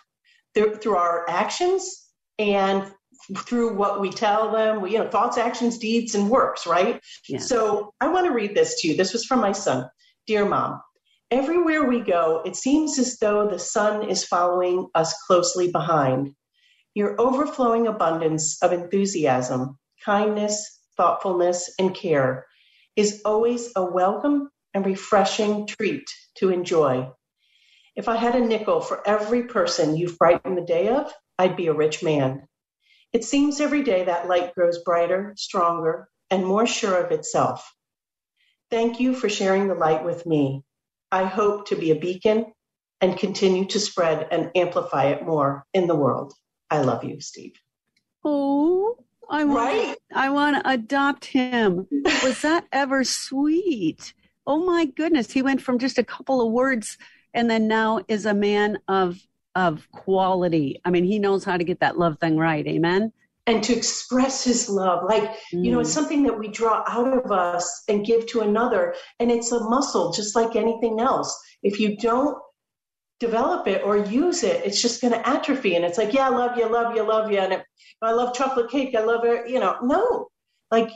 through, 0.55 0.75
through 0.75 0.95
our 0.95 1.25
actions 1.29 2.07
and 2.39 2.91
through 3.37 3.75
what 3.75 4.01
we 4.01 4.09
tell 4.09 4.51
them. 4.51 4.81
We, 4.81 4.93
you 4.93 4.99
know, 4.99 5.09
thoughts, 5.09 5.37
actions, 5.37 5.77
deeds, 5.77 6.15
and 6.15 6.29
works, 6.29 6.65
right? 6.65 6.99
Yeah. 7.29 7.39
So 7.39 7.93
I 8.01 8.07
want 8.07 8.25
to 8.25 8.33
read 8.33 8.55
this 8.55 8.81
to 8.81 8.87
you. 8.87 8.97
This 8.97 9.13
was 9.13 9.25
from 9.25 9.41
my 9.41 9.51
son. 9.51 9.87
Dear 10.27 10.45
mom, 10.45 10.81
everywhere 11.29 11.85
we 11.85 12.01
go, 12.01 12.41
it 12.45 12.55
seems 12.55 12.97
as 12.97 13.17
though 13.19 13.47
the 13.47 13.59
sun 13.59 14.09
is 14.09 14.25
following 14.25 14.87
us 14.95 15.13
closely 15.27 15.71
behind. 15.71 16.33
Your 16.95 17.19
overflowing 17.19 17.87
abundance 17.87 18.63
of 18.63 18.71
enthusiasm, 18.71 19.77
kindness, 20.05 20.79
thoughtfulness, 20.95 21.69
and 21.77 21.93
care 21.93 22.47
is 22.95 23.21
always 23.25 23.73
a 23.75 23.83
welcome 23.83 24.49
and 24.73 24.85
refreshing 24.85 25.67
treat 25.67 26.09
to 26.37 26.51
enjoy. 26.51 27.11
If 27.97 28.07
I 28.07 28.15
had 28.15 28.35
a 28.35 28.39
nickel 28.39 28.79
for 28.79 29.05
every 29.05 29.43
person 29.43 29.97
you've 29.97 30.17
brightened 30.17 30.57
the 30.57 30.61
day 30.61 30.87
of, 30.87 31.13
I'd 31.37 31.57
be 31.57 31.67
a 31.67 31.73
rich 31.73 32.01
man. 32.01 32.47
It 33.11 33.25
seems 33.25 33.59
every 33.59 33.83
day 33.83 34.05
that 34.05 34.29
light 34.29 34.55
grows 34.55 34.81
brighter, 34.81 35.33
stronger, 35.35 36.07
and 36.31 36.45
more 36.45 36.65
sure 36.65 36.95
of 36.95 37.11
itself. 37.11 37.73
Thank 38.71 39.01
you 39.01 39.13
for 39.13 39.27
sharing 39.27 39.67
the 39.67 39.75
light 39.75 40.05
with 40.05 40.25
me. 40.25 40.63
I 41.11 41.25
hope 41.25 41.67
to 41.67 41.75
be 41.75 41.91
a 41.91 41.99
beacon 41.99 42.53
and 43.01 43.17
continue 43.17 43.65
to 43.65 43.81
spread 43.81 44.29
and 44.31 44.51
amplify 44.55 45.07
it 45.07 45.25
more 45.25 45.65
in 45.73 45.87
the 45.87 45.95
world. 45.95 46.33
I 46.69 46.81
love 46.81 47.03
you, 47.03 47.19
Steve. 47.21 47.53
Oh, 48.23 48.97
I 49.29 49.43
want, 49.43 49.57
Right? 49.57 49.97
I 50.13 50.29
want 50.29 50.55
to 50.57 50.69
adopt 50.69 51.25
him. 51.25 51.87
Was 52.23 52.41
that 52.41 52.65
ever 52.71 53.03
sweet? 53.03 54.13
Oh 54.47 54.65
my 54.65 54.85
goodness. 54.85 55.31
He 55.31 55.41
went 55.41 55.61
from 55.61 55.79
just 55.79 55.97
a 55.97 56.03
couple 56.03 56.41
of 56.41 56.51
words 56.51 56.97
and 57.33 57.49
then 57.49 57.67
now 57.67 58.01
is 58.07 58.25
a 58.25 58.33
man 58.33 58.79
of 58.87 59.19
of 59.55 59.89
quality. 59.91 60.81
I 60.83 60.89
mean, 60.89 61.05
he 61.05 61.17
knows 61.17 61.45
how 61.45 61.55
to 61.55 61.63
get 61.63 61.79
that 61.79 61.97
love 61.97 62.19
thing 62.19 62.37
right. 62.37 62.65
Amen. 62.67 63.13
And 63.47 63.63
to 63.63 63.73
express 63.73 64.43
his 64.43 64.67
love. 64.67 65.05
Like, 65.07 65.31
you 65.51 65.71
know, 65.71 65.79
it's 65.79 65.91
mm. 65.91 65.93
something 65.93 66.23
that 66.23 66.37
we 66.37 66.49
draw 66.49 66.83
out 66.87 67.13
of 67.17 67.31
us 67.31 67.83
and 67.87 68.05
give 68.05 68.25
to 68.27 68.41
another. 68.41 68.95
And 69.19 69.31
it's 69.31 69.51
a 69.51 69.59
muscle, 69.69 70.11
just 70.11 70.35
like 70.35 70.55
anything 70.55 70.99
else. 70.99 71.33
If 71.63 71.79
you 71.79 71.95
don't 71.95 72.37
develop 73.19 73.67
it 73.67 73.81
or 73.83 73.97
use 73.97 74.43
it, 74.43 74.65
it's 74.65 74.81
just 74.81 75.01
going 75.01 75.13
to 75.13 75.27
atrophy. 75.27 75.75
And 75.75 75.85
it's 75.85 75.97
like, 75.97 76.13
yeah, 76.13 76.27
I 76.27 76.29
love 76.29 76.57
you, 76.57 76.67
love 76.69 76.95
you, 76.95 77.03
love 77.03 77.31
you. 77.31 77.39
And 77.39 77.53
it, 77.53 77.63
I 78.01 78.11
love 78.11 78.35
chocolate 78.35 78.69
cake. 78.69 78.95
I 78.95 79.03
love 79.03 79.23
it. 79.23 79.49
You 79.49 79.59
know, 79.59 79.77
no, 79.81 80.27
like 80.69 80.89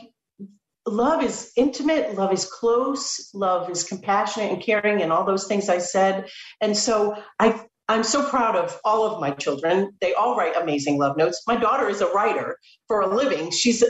love 0.86 1.22
is 1.22 1.52
intimate. 1.56 2.14
Love 2.14 2.32
is 2.32 2.44
close. 2.44 3.30
Love 3.34 3.70
is 3.70 3.84
compassionate 3.84 4.52
and 4.52 4.62
caring 4.62 5.02
and 5.02 5.12
all 5.12 5.24
those 5.24 5.46
things 5.46 5.68
I 5.68 5.78
said. 5.78 6.28
And 6.60 6.76
so 6.76 7.16
I, 7.38 7.64
I'm 7.88 8.04
so 8.04 8.28
proud 8.28 8.54
of 8.54 8.78
all 8.84 9.04
of 9.04 9.20
my 9.20 9.30
children. 9.32 9.92
They 10.00 10.14
all 10.14 10.36
write 10.36 10.56
amazing 10.56 10.98
love 10.98 11.16
notes. 11.16 11.42
My 11.46 11.56
daughter 11.56 11.88
is 11.88 12.00
a 12.00 12.12
writer 12.12 12.56
for 12.86 13.00
a 13.00 13.14
living. 13.14 13.50
She's, 13.50 13.82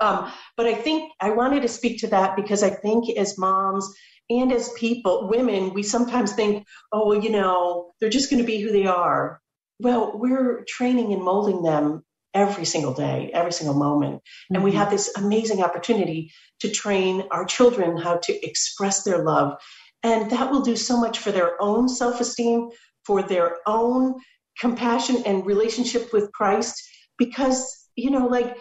um, 0.00 0.30
but 0.56 0.66
I 0.66 0.74
think 0.74 1.12
I 1.20 1.30
wanted 1.30 1.62
to 1.62 1.68
speak 1.68 1.98
to 2.00 2.06
that 2.08 2.36
because 2.36 2.62
I 2.62 2.70
think 2.70 3.16
as 3.18 3.36
moms 3.36 3.92
and 4.40 4.52
as 4.52 4.72
people, 4.72 5.28
women, 5.28 5.74
we 5.74 5.82
sometimes 5.82 6.32
think, 6.32 6.66
oh, 6.92 7.08
well, 7.08 7.22
you 7.22 7.30
know, 7.30 7.92
they're 8.00 8.10
just 8.10 8.30
going 8.30 8.40
to 8.40 8.46
be 8.46 8.60
who 8.60 8.72
they 8.72 8.86
are. 8.86 9.40
Well, 9.78 10.12
we're 10.14 10.64
training 10.68 11.12
and 11.12 11.22
molding 11.22 11.62
them 11.62 12.04
every 12.34 12.64
single 12.64 12.94
day, 12.94 13.30
every 13.32 13.52
single 13.52 13.74
moment. 13.74 14.22
And 14.50 14.62
we 14.62 14.70
mm-hmm. 14.70 14.78
have 14.78 14.90
this 14.90 15.12
amazing 15.16 15.62
opportunity 15.62 16.32
to 16.60 16.70
train 16.70 17.24
our 17.30 17.44
children 17.44 17.96
how 17.96 18.18
to 18.18 18.46
express 18.46 19.02
their 19.02 19.22
love. 19.22 19.58
And 20.02 20.30
that 20.30 20.50
will 20.50 20.62
do 20.62 20.76
so 20.76 20.98
much 20.98 21.18
for 21.18 21.30
their 21.30 21.60
own 21.60 21.88
self 21.88 22.20
esteem, 22.20 22.70
for 23.04 23.22
their 23.22 23.56
own 23.66 24.14
compassion 24.58 25.22
and 25.26 25.46
relationship 25.46 26.12
with 26.12 26.32
Christ. 26.32 26.82
Because, 27.18 27.88
you 27.96 28.10
know, 28.10 28.26
like, 28.26 28.56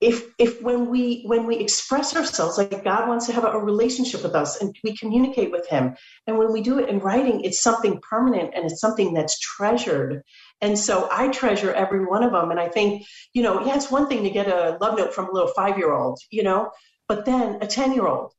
if 0.00 0.24
if 0.38 0.60
when 0.60 0.90
we 0.90 1.22
when 1.26 1.46
we 1.46 1.56
express 1.56 2.16
ourselves 2.16 2.58
like 2.58 2.84
god 2.84 3.08
wants 3.08 3.26
to 3.26 3.32
have 3.32 3.44
a, 3.44 3.58
relationship 3.58 4.22
with 4.22 4.34
us 4.34 4.60
and 4.60 4.74
we 4.82 4.96
communicate 4.96 5.50
with 5.50 5.66
him. 5.68 5.94
And 6.26 6.36
when 6.38 6.52
we 6.52 6.62
do 6.62 6.78
it 6.78 6.88
in 6.88 6.98
writing 6.98 7.42
it's 7.42 7.62
something 7.62 8.00
permanent 8.00 8.52
and 8.54 8.64
it's 8.64 8.80
something 8.80 9.14
that's 9.14 9.38
treasured. 9.38 10.22
And 10.60 10.78
so 10.78 11.08
i 11.10 11.28
treasure 11.28 11.72
every 11.72 12.04
one 12.04 12.22
of 12.22 12.32
them. 12.32 12.50
And 12.50 12.60
i 12.60 12.68
think 12.68 13.04
you 13.32 13.42
know 13.42 13.64
yeah 13.64 13.76
it's 13.76 13.90
one 13.90 14.08
thing 14.08 14.24
to 14.24 14.30
get 14.30 14.48
a 14.48 14.78
love 14.80 14.98
note 14.98 15.14
from 15.14 15.28
a 15.28 15.32
little 15.32 15.52
five 15.54 15.78
year 15.78 15.92
old 15.92 16.18
you 16.30 16.42
know 16.42 16.70
but 17.08 17.24
then 17.24 17.58
a 17.62 17.66
10 17.66 17.92
year 17.92 18.06
old 18.06 18.32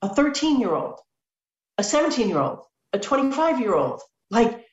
a 0.00 0.08
13 0.08 0.60
year 0.60 0.74
old 0.74 0.98
a 1.78 1.84
17 1.84 2.28
year 2.28 2.38
old 2.38 2.60
a 2.92 2.98
25 2.98 3.60
year 3.60 3.74
old 3.74 4.00
like 4.30 4.64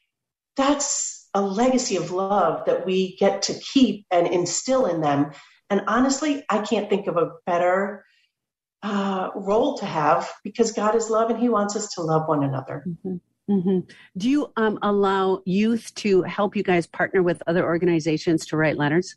that's 0.56 1.28
a 1.34 1.41
legacy 1.41 1.95
of 1.95 2.12
love 2.12 2.65
that 2.65 2.86
we 2.86 3.15
get 3.17 3.43
to 3.43 3.54
keep 3.54 4.06
and 4.12 4.28
instill 4.28 4.86
in 4.86 5.02
them 5.02 5.32
and 5.69 5.82
honestly, 5.88 6.43
I 6.49 6.60
can't 6.60 6.89
think 6.89 7.08
of 7.08 7.17
a 7.17 7.32
better 7.45 8.05
uh, 8.82 9.29
role 9.36 9.77
to 9.77 9.86
have 9.86 10.32
because 10.43 10.71
God 10.71 10.95
is 10.95 11.10
love 11.10 11.29
and 11.29 11.39
He 11.39 11.49
wants 11.49 11.75
us 11.75 11.93
to 11.95 12.01
love 12.01 12.27
one 12.27 12.43
another. 12.43 12.86
hmm 13.47 13.79
Do 14.17 14.29
you 14.29 14.51
um, 14.58 14.79
allow 14.82 15.41
youth 15.45 15.93
to 15.95 16.21
help 16.23 16.55
you 16.55 16.63
guys 16.63 16.88
partner 16.88 17.23
with 17.23 17.41
other 17.47 17.65
organizations 17.65 18.45
to 18.47 18.58
write 18.58 18.77
letters? 18.77 19.15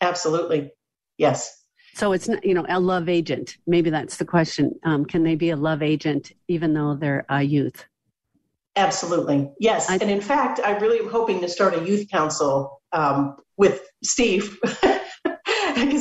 Absolutely. 0.00 0.72
Yes. 1.18 1.64
So 1.94 2.12
it's 2.12 2.28
not, 2.28 2.44
you 2.44 2.54
know, 2.54 2.66
a 2.68 2.80
love 2.80 3.08
agent. 3.08 3.56
Maybe 3.66 3.90
that's 3.90 4.16
the 4.16 4.24
question. 4.24 4.72
Um, 4.84 5.04
can 5.04 5.22
they 5.22 5.36
be 5.36 5.50
a 5.50 5.56
love 5.56 5.82
agent 5.82 6.32
even 6.48 6.74
though 6.74 6.96
they're 6.96 7.24
a 7.28 7.42
youth? 7.42 7.86
Absolutely. 8.76 9.50
Yes. 9.60 9.88
I- 9.88 9.98
and 10.00 10.10
in 10.10 10.20
fact, 10.20 10.60
I 10.64 10.76
really 10.78 10.98
am 10.98 11.08
hoping 11.08 11.40
to 11.40 11.48
start 11.48 11.74
a 11.74 11.84
youth 11.86 12.10
council 12.10 12.80
um, 12.92 13.36
with 13.56 13.82
Steve 14.02 14.58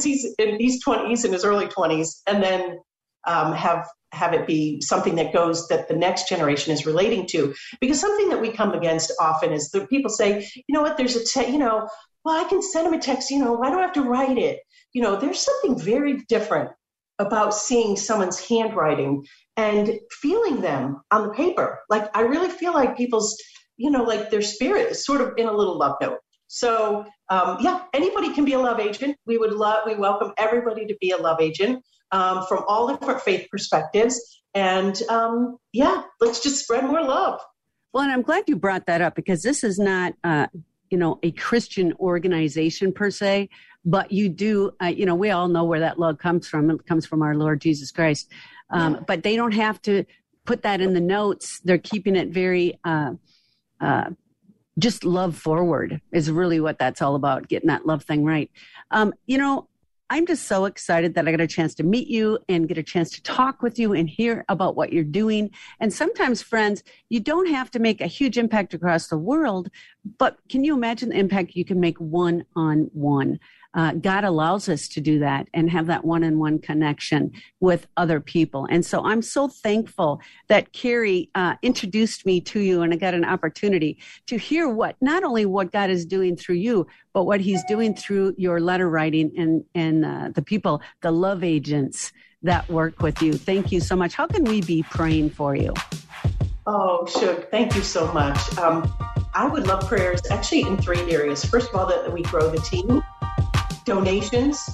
he's 0.03 0.33
in, 0.37 0.57
20, 0.57 1.09
he's 1.09 1.25
in 1.25 1.33
his 1.33 1.45
early 1.45 1.67
20s, 1.67 2.21
and 2.27 2.43
then 2.43 2.79
um, 3.25 3.53
have 3.53 3.87
have 4.11 4.33
it 4.33 4.45
be 4.45 4.79
something 4.79 5.15
that 5.15 5.33
goes 5.33 5.67
that 5.67 5.87
the 5.87 5.95
next 5.95 6.29
generation 6.29 6.71
is 6.71 6.85
relating 6.85 7.25
to. 7.25 7.53
Because 7.81 7.99
something 7.99 8.29
that 8.29 8.39
we 8.39 8.51
come 8.51 8.73
against 8.73 9.11
often 9.19 9.51
is 9.51 9.71
that 9.71 9.89
people 9.89 10.09
say, 10.09 10.47
you 10.55 10.73
know 10.73 10.83
what, 10.83 10.97
there's 10.97 11.15
a 11.15 11.25
te- 11.25 11.51
you 11.51 11.57
know, 11.57 11.89
well, 12.23 12.43
I 12.43 12.47
can 12.47 12.61
send 12.61 12.87
him 12.87 12.93
a 12.93 12.99
text. 12.99 13.31
You 13.31 13.39
know, 13.39 13.53
why 13.53 13.69
do 13.69 13.79
I 13.79 13.81
have 13.81 13.93
to 13.93 14.03
write 14.03 14.37
it? 14.37 14.59
You 14.93 15.01
know, 15.01 15.15
there's 15.19 15.39
something 15.39 15.79
very 15.79 16.23
different 16.29 16.69
about 17.19 17.53
seeing 17.53 17.95
someone's 17.95 18.39
handwriting 18.39 19.25
and 19.57 19.99
feeling 20.21 20.61
them 20.61 21.01
on 21.11 21.27
the 21.27 21.33
paper. 21.33 21.81
Like 21.89 22.15
I 22.15 22.21
really 22.21 22.49
feel 22.49 22.73
like 22.73 22.97
people's, 22.97 23.37
you 23.77 23.91
know, 23.91 24.03
like 24.03 24.29
their 24.29 24.41
spirit 24.41 24.91
is 24.91 25.05
sort 25.05 25.21
of 25.21 25.33
in 25.37 25.47
a 25.47 25.53
little 25.53 25.77
love 25.77 25.95
note. 26.01 26.19
So 26.53 27.05
um, 27.29 27.57
yeah, 27.61 27.85
anybody 27.93 28.31
can 28.31 28.45
be 28.45 28.53
a 28.53 28.59
love 28.59 28.79
agent. 28.79 29.17
We 29.25 29.39
would 29.39 29.53
love, 29.53 29.79
we 29.87 29.95
welcome 29.95 30.33
everybody 30.37 30.85
to 30.85 30.95
be 31.01 31.09
a 31.09 31.17
love 31.17 31.41
agent 31.41 31.83
um, 32.11 32.45
from 32.45 32.63
all 32.67 32.87
different 32.87 33.21
faith 33.21 33.47
perspectives. 33.49 34.21
And 34.53 34.95
um, 35.09 35.57
yeah, 35.71 36.03
let's 36.21 36.41
just 36.43 36.63
spread 36.63 36.83
more 36.85 37.01
love. 37.01 37.41
Well, 37.91 38.03
and 38.03 38.11
I'm 38.11 38.21
glad 38.21 38.43
you 38.45 38.55
brought 38.55 38.85
that 38.85 39.01
up 39.01 39.15
because 39.15 39.41
this 39.41 39.63
is 39.63 39.79
not, 39.79 40.13
uh, 40.23 40.45
you 40.91 40.97
know, 40.99 41.17
a 41.23 41.31
Christian 41.31 41.91
organization 41.93 42.93
per 42.93 43.09
se, 43.09 43.49
but 43.83 44.11
you 44.11 44.29
do, 44.29 44.73
uh, 44.79 44.85
you 44.85 45.07
know, 45.07 45.15
we 45.15 45.31
all 45.31 45.47
know 45.47 45.63
where 45.63 45.79
that 45.79 45.99
love 45.99 46.19
comes 46.19 46.47
from. 46.47 46.69
It 46.69 46.85
comes 46.85 47.07
from 47.07 47.23
our 47.23 47.33
Lord 47.33 47.61
Jesus 47.61 47.91
Christ. 47.91 48.29
Um, 48.69 48.93
Yeah. 48.93 48.99
But 49.07 49.23
they 49.23 49.35
don't 49.35 49.53
have 49.53 49.81
to 49.83 50.05
put 50.45 50.61
that 50.61 50.81
in 50.81 50.93
the 50.93 51.01
notes. 51.01 51.61
They're 51.63 51.79
keeping 51.79 52.15
it 52.15 52.29
very, 52.29 52.79
uh, 52.83 53.13
uh, 53.81 54.11
just 54.79 55.03
love 55.03 55.35
forward 55.35 56.01
is 56.11 56.31
really 56.31 56.59
what 56.59 56.79
that's 56.79 57.01
all 57.01 57.15
about, 57.15 57.47
getting 57.47 57.67
that 57.67 57.85
love 57.85 58.03
thing 58.03 58.23
right. 58.23 58.49
Um, 58.91 59.13
you 59.27 59.37
know, 59.37 59.67
I'm 60.09 60.25
just 60.25 60.47
so 60.47 60.65
excited 60.65 61.15
that 61.15 61.27
I 61.27 61.31
got 61.31 61.41
a 61.41 61.47
chance 61.47 61.73
to 61.75 61.83
meet 61.83 62.07
you 62.07 62.37
and 62.47 62.67
get 62.67 62.77
a 62.77 62.83
chance 62.83 63.09
to 63.11 63.23
talk 63.23 63.63
with 63.63 63.79
you 63.79 63.93
and 63.93 64.07
hear 64.07 64.45
about 64.49 64.75
what 64.75 64.93
you're 64.93 65.03
doing. 65.03 65.49
And 65.79 65.91
sometimes, 65.91 66.41
friends, 66.41 66.83
you 67.09 67.19
don't 67.19 67.47
have 67.47 67.71
to 67.71 67.79
make 67.79 68.01
a 68.01 68.07
huge 68.07 68.37
impact 68.37 68.73
across 68.73 69.07
the 69.07 69.17
world, 69.17 69.69
but 70.19 70.37
can 70.49 70.63
you 70.63 70.75
imagine 70.75 71.09
the 71.09 71.17
impact 71.17 71.55
you 71.55 71.65
can 71.65 71.79
make 71.79 71.97
one 71.97 72.45
on 72.55 72.91
one? 72.93 73.39
Uh, 73.73 73.93
God 73.93 74.23
allows 74.23 74.69
us 74.69 74.87
to 74.89 75.01
do 75.01 75.19
that 75.19 75.47
and 75.53 75.69
have 75.69 75.87
that 75.87 76.05
one 76.05 76.23
on 76.23 76.39
one 76.39 76.59
connection 76.59 77.31
with 77.59 77.87
other 77.97 78.19
people. 78.19 78.67
And 78.69 78.85
so 78.85 79.03
I'm 79.03 79.21
so 79.21 79.47
thankful 79.47 80.21
that 80.47 80.73
Carrie 80.73 81.29
uh, 81.35 81.55
introduced 81.61 82.25
me 82.25 82.41
to 82.41 82.59
you 82.59 82.81
and 82.81 82.93
I 82.93 82.97
got 82.97 83.13
an 83.13 83.25
opportunity 83.25 83.97
to 84.27 84.37
hear 84.37 84.69
what, 84.69 84.95
not 85.01 85.23
only 85.23 85.45
what 85.45 85.71
God 85.71 85.89
is 85.89 86.05
doing 86.05 86.35
through 86.35 86.55
you, 86.55 86.87
but 87.13 87.23
what 87.23 87.41
he's 87.41 87.63
doing 87.65 87.95
through 87.95 88.35
your 88.37 88.59
letter 88.59 88.89
writing 88.89 89.31
and, 89.37 89.63
and 89.73 90.05
uh, 90.05 90.29
the 90.33 90.41
people, 90.41 90.81
the 91.01 91.11
love 91.11 91.43
agents 91.43 92.11
that 92.43 92.69
work 92.69 93.01
with 93.01 93.21
you. 93.21 93.33
Thank 93.33 93.71
you 93.71 93.79
so 93.79 93.95
much. 93.95 94.13
How 94.13 94.27
can 94.27 94.43
we 94.43 94.61
be 94.61 94.83
praying 94.83 95.31
for 95.31 95.55
you? 95.55 95.73
Oh, 96.65 97.05
Shug, 97.05 97.49
thank 97.49 97.75
you 97.75 97.81
so 97.81 98.11
much. 98.13 98.57
Um, 98.57 98.93
I 99.33 99.47
would 99.47 99.67
love 99.67 99.87
prayers 99.87 100.21
actually 100.29 100.61
in 100.61 100.77
three 100.77 101.11
areas. 101.11 101.43
First 101.43 101.69
of 101.69 101.75
all, 101.75 101.87
that 101.87 102.11
we 102.11 102.21
grow 102.21 102.49
the 102.49 102.61
team, 102.61 103.01
donations, 103.85 104.69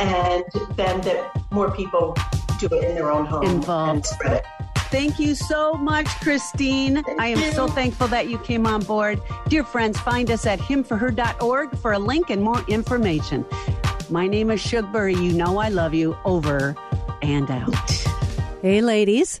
and 0.00 0.44
then 0.74 1.00
that 1.02 1.32
more 1.50 1.70
people 1.70 2.16
do 2.58 2.66
it 2.66 2.84
in 2.84 2.94
their 2.94 3.10
own 3.10 3.26
home 3.26 3.44
Involved. 3.44 3.90
and 3.94 4.06
spread 4.06 4.32
it. 4.34 4.44
Thank 4.90 5.18
you 5.18 5.34
so 5.34 5.74
much, 5.74 6.06
Christine. 6.20 7.02
I 7.18 7.28
am 7.28 7.52
so 7.52 7.66
thankful 7.66 8.06
that 8.08 8.28
you 8.28 8.38
came 8.38 8.66
on 8.66 8.82
board. 8.82 9.20
Dear 9.48 9.64
friends, 9.64 9.98
find 9.98 10.30
us 10.30 10.46
at 10.46 10.60
himforher.org 10.60 11.76
for 11.78 11.92
a 11.92 11.98
link 11.98 12.30
and 12.30 12.40
more 12.42 12.62
information. 12.68 13.44
My 14.10 14.28
name 14.28 14.50
is 14.50 14.60
Shugbury. 14.60 15.20
You 15.20 15.32
know 15.32 15.58
I 15.58 15.70
love 15.70 15.92
you. 15.92 16.16
Over 16.24 16.76
and 17.20 17.50
out. 17.50 17.90
Hey, 18.62 18.80
ladies. 18.80 19.40